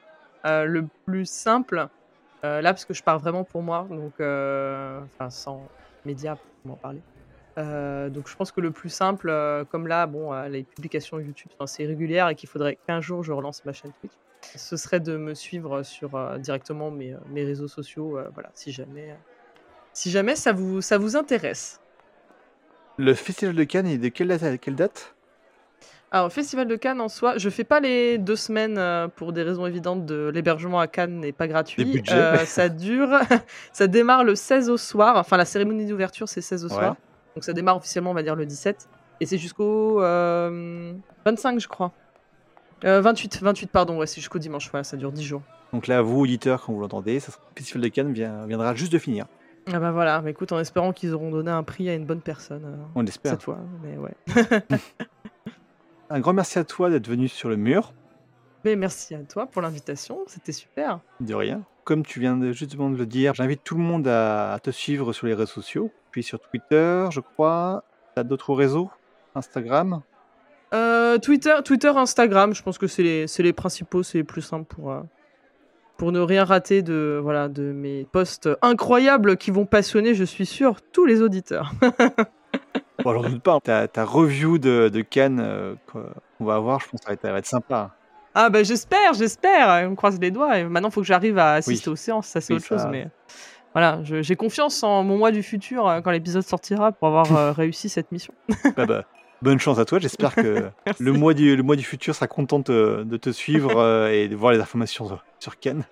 [0.47, 1.89] Euh, le plus simple,
[2.45, 5.67] euh, là parce que je pars vraiment pour moi, donc euh, sans
[6.05, 7.01] médias pour m'en parler.
[7.57, 11.19] Euh, donc je pense que le plus simple, euh, comme là, bon, euh, les publications
[11.19, 14.13] YouTube, c'est régulière et qu'il faudrait qu'un jour je relance ma chaîne Twitch,
[14.57, 18.51] ce serait de me suivre sur euh, directement mes, euh, mes réseaux sociaux, euh, voilà,
[18.55, 19.17] si jamais,
[19.93, 21.81] si jamais ça vous, ça vous intéresse.
[22.97, 25.15] Le Festival de Cannes est de quelle date à quelle date?
[26.13, 29.67] Alors, Festival de Cannes en soi, je fais pas les deux semaines pour des raisons
[29.67, 32.01] évidentes de l'hébergement à Cannes n'est pas gratuit.
[32.47, 33.19] ça dure,
[33.73, 35.17] ça démarre le 16 au soir.
[35.17, 36.75] Enfin, la cérémonie d'ouverture c'est 16 au Ouais.
[36.75, 36.97] soir.
[37.35, 38.89] Donc ça démarre officiellement, on va dire le 17,
[39.21, 40.93] et c'est jusqu'au euh,
[41.27, 41.91] 25, je crois.
[42.85, 44.71] Euh, 28, 28 pardon, ouais, c'est jusqu'au dimanche.
[44.71, 45.43] Voilà, ça dure 10 jours.
[45.73, 48.75] Donc là, vous, auditeurs, quand vous l'entendez, ça sera- le Festival de Cannes vient- viendra
[48.75, 49.27] juste de finir.
[49.73, 52.21] Ah bah voilà, mais écoute, en espérant qu'ils auront donné un prix à une bonne
[52.21, 53.33] personne euh, On l'espère.
[53.33, 53.59] cette fois.
[53.83, 54.13] Mais ouais.
[56.11, 57.93] Un grand merci à toi d'être venu sur le mur.
[58.65, 61.01] Mais merci à toi pour l'invitation, c'était super.
[61.21, 61.63] De rien.
[61.85, 64.71] Comme tu viens de, justement de le dire, j'invite tout le monde à, à te
[64.71, 65.91] suivre sur les réseaux sociaux.
[66.11, 67.85] Puis sur Twitter, je crois.
[68.15, 68.91] Tu as d'autres réseaux?
[69.35, 70.01] Instagram?
[70.73, 74.65] Euh, Twitter, Twitter, Instagram, je pense que c'est les, les principaux, c'est les plus simples
[74.75, 75.01] pour, euh,
[75.97, 80.47] pour ne rien rater de, voilà, de mes posts incroyables qui vont passionner, je suis
[80.47, 81.73] sûr, tous les auditeurs.
[83.03, 83.59] Bon, j'en doute pas.
[83.61, 87.15] Ta, ta review de, de Cannes euh, qu'on va avoir, je pense que ça va
[87.15, 87.91] être, ça va être sympa.
[88.37, 90.59] Ah bah j'espère, j'espère, on croise les doigts.
[90.59, 91.93] Et maintenant, il faut que j'arrive à assister Oui.
[91.93, 92.87] aux séances, ça c'est Oui, autre chose.
[92.91, 93.09] Mais
[93.73, 98.11] voilà, j'ai confiance en mon moi du futur quand l'épisode sortira pour avoir réussi cette
[98.13, 98.33] mission.
[98.77, 99.05] Bah, bah,
[99.45, 99.99] bonne chance à toi.
[100.01, 103.77] J'espère que le mois, du, le mois du futur sera content de, de te suivre
[103.79, 105.85] euh, et de voir les informations sur, sur Cannes.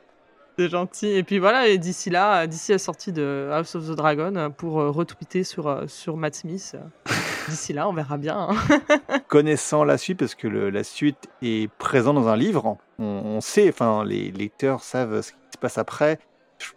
[0.59, 1.07] C'est gentil.
[1.09, 4.80] Et puis voilà, et d'ici là, d'ici la sortie de House of the Dragon, pour
[4.80, 6.76] euh, retweeter sur, euh, sur Matt Smith,
[7.48, 8.48] d'ici là, on verra bien.
[8.50, 8.57] hein.
[9.28, 13.40] Connaissant la suite, parce que le- la suite est présente dans un livre, on, on
[13.40, 16.18] sait, enfin, les lecteurs savent ce qui se passe après.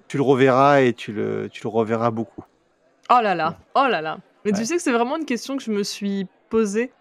[0.07, 2.43] Tu le reverras et tu le, tu le reverras beaucoup.
[3.11, 4.17] Oh là là, oh là là.
[4.45, 4.57] Mais Ouais.
[4.59, 6.91] tu sais que c'est vraiment une question que je me suis posée.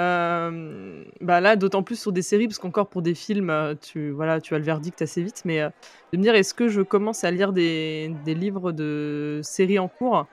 [0.00, 4.10] euh, bah là, d'autant plus sur des séries, parce qu'encore pour des films, euh, tu,
[4.10, 5.42] voilà, tu as le verdict assez vite.
[5.44, 5.70] Mais euh,
[6.12, 9.88] de me dire, est-ce que je commence à lire des, des livres de séries en
[9.88, 10.26] cours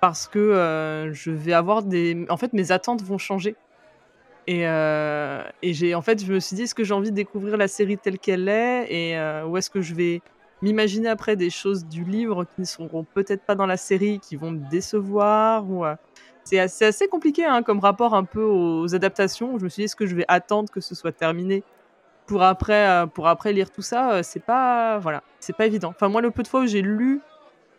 [0.00, 2.26] Parce que je vais avoir des.
[2.30, 3.56] En fait, mes attentes vont changer.
[4.46, 7.56] Et, et j'ai, en fait, je me suis dit, est-ce que j'ai envie de découvrir
[7.56, 10.22] la série telle qu'elle est Et où est-ce que je vais
[10.62, 14.36] m'imaginer après des choses du livre qui ne seront peut-être pas dans la série, qui
[14.36, 15.64] vont me décevoir
[16.44, 19.58] c'est assez, assez compliqué hein, comme rapport un peu aux adaptations.
[19.58, 21.62] Je me suis dit, est-ce que je vais attendre que ce soit terminé
[22.26, 24.12] pour après, euh, pour après lire tout ça?
[24.12, 25.88] Euh, C'est pas, voilà, c'est pas évident.
[25.90, 27.20] Enfin, moi, le peu de fois où j'ai lu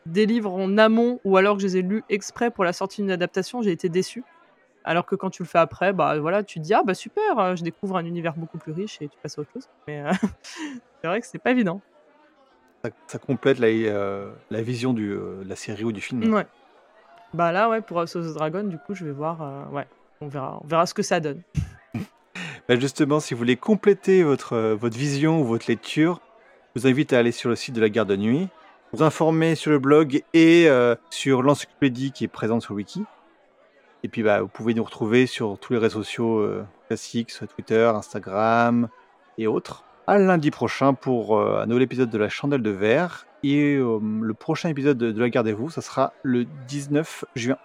[0.06, 3.02] des livres en amont ou alors que je les ai lus exprès pour la sortie
[3.02, 4.24] d'une adaptation, j'ai été déçu.
[4.84, 7.40] Alors que quand tu le fais après, bah voilà, tu te dis ah bah super,
[7.40, 9.68] euh, je découvre un univers beaucoup plus riche et tu passes à autre chose.
[9.88, 10.12] Mais euh,
[11.02, 11.82] c'est vrai que c'est pas évident.
[12.84, 16.32] Ça, ça complète la, euh, la vision du, euh, de la série ou du film.
[16.32, 16.46] Ouais.
[17.36, 19.42] Bah là, ouais, pour House of the Dragon, du coup, je vais voir.
[19.42, 19.86] euh, ouais,
[20.22, 21.42] on verra, on verra ce que ça donne.
[22.68, 26.20] Bah, justement, si vous voulez compléter votre, euh, votre vision ou votre lecture,
[26.74, 28.48] je vous invite à aller sur le site de la Garde de Nuit,
[28.92, 33.04] vous informer sur le blog et euh, sur l'encyclopédie qui est présente sur wiki.
[34.02, 36.44] Et puis, bah, vous pouvez nous retrouver sur tous les réseaux sociaux
[36.88, 38.88] classiques, sur Twitter, Instagram
[39.38, 39.84] et autres.
[40.08, 43.28] À lundi prochain pour un nouvel épisode de la Chandelle de Verre.
[43.48, 47.58] Et euh, le prochain épisode de, la Gardez-vous, ça sera le 19 juin.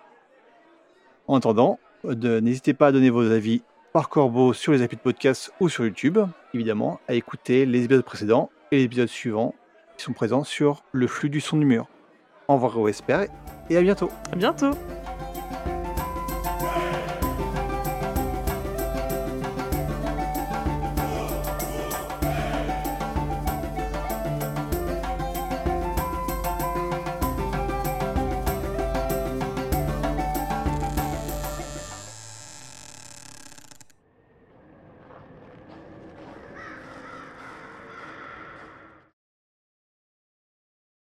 [1.26, 3.62] En attendant, n'hésitez pas à donner vos avis
[3.94, 6.18] par corbeau sur les applis de podcast ou sur YouTube,
[6.52, 9.54] évidemment, à écouter les épisodes précédents et les épisodes suivants
[9.96, 11.86] qui sont présents sur le flux du son du mur.
[12.46, 13.26] Au revoir, j'espère,
[13.70, 14.10] et à bientôt.
[14.32, 14.72] À bientôt!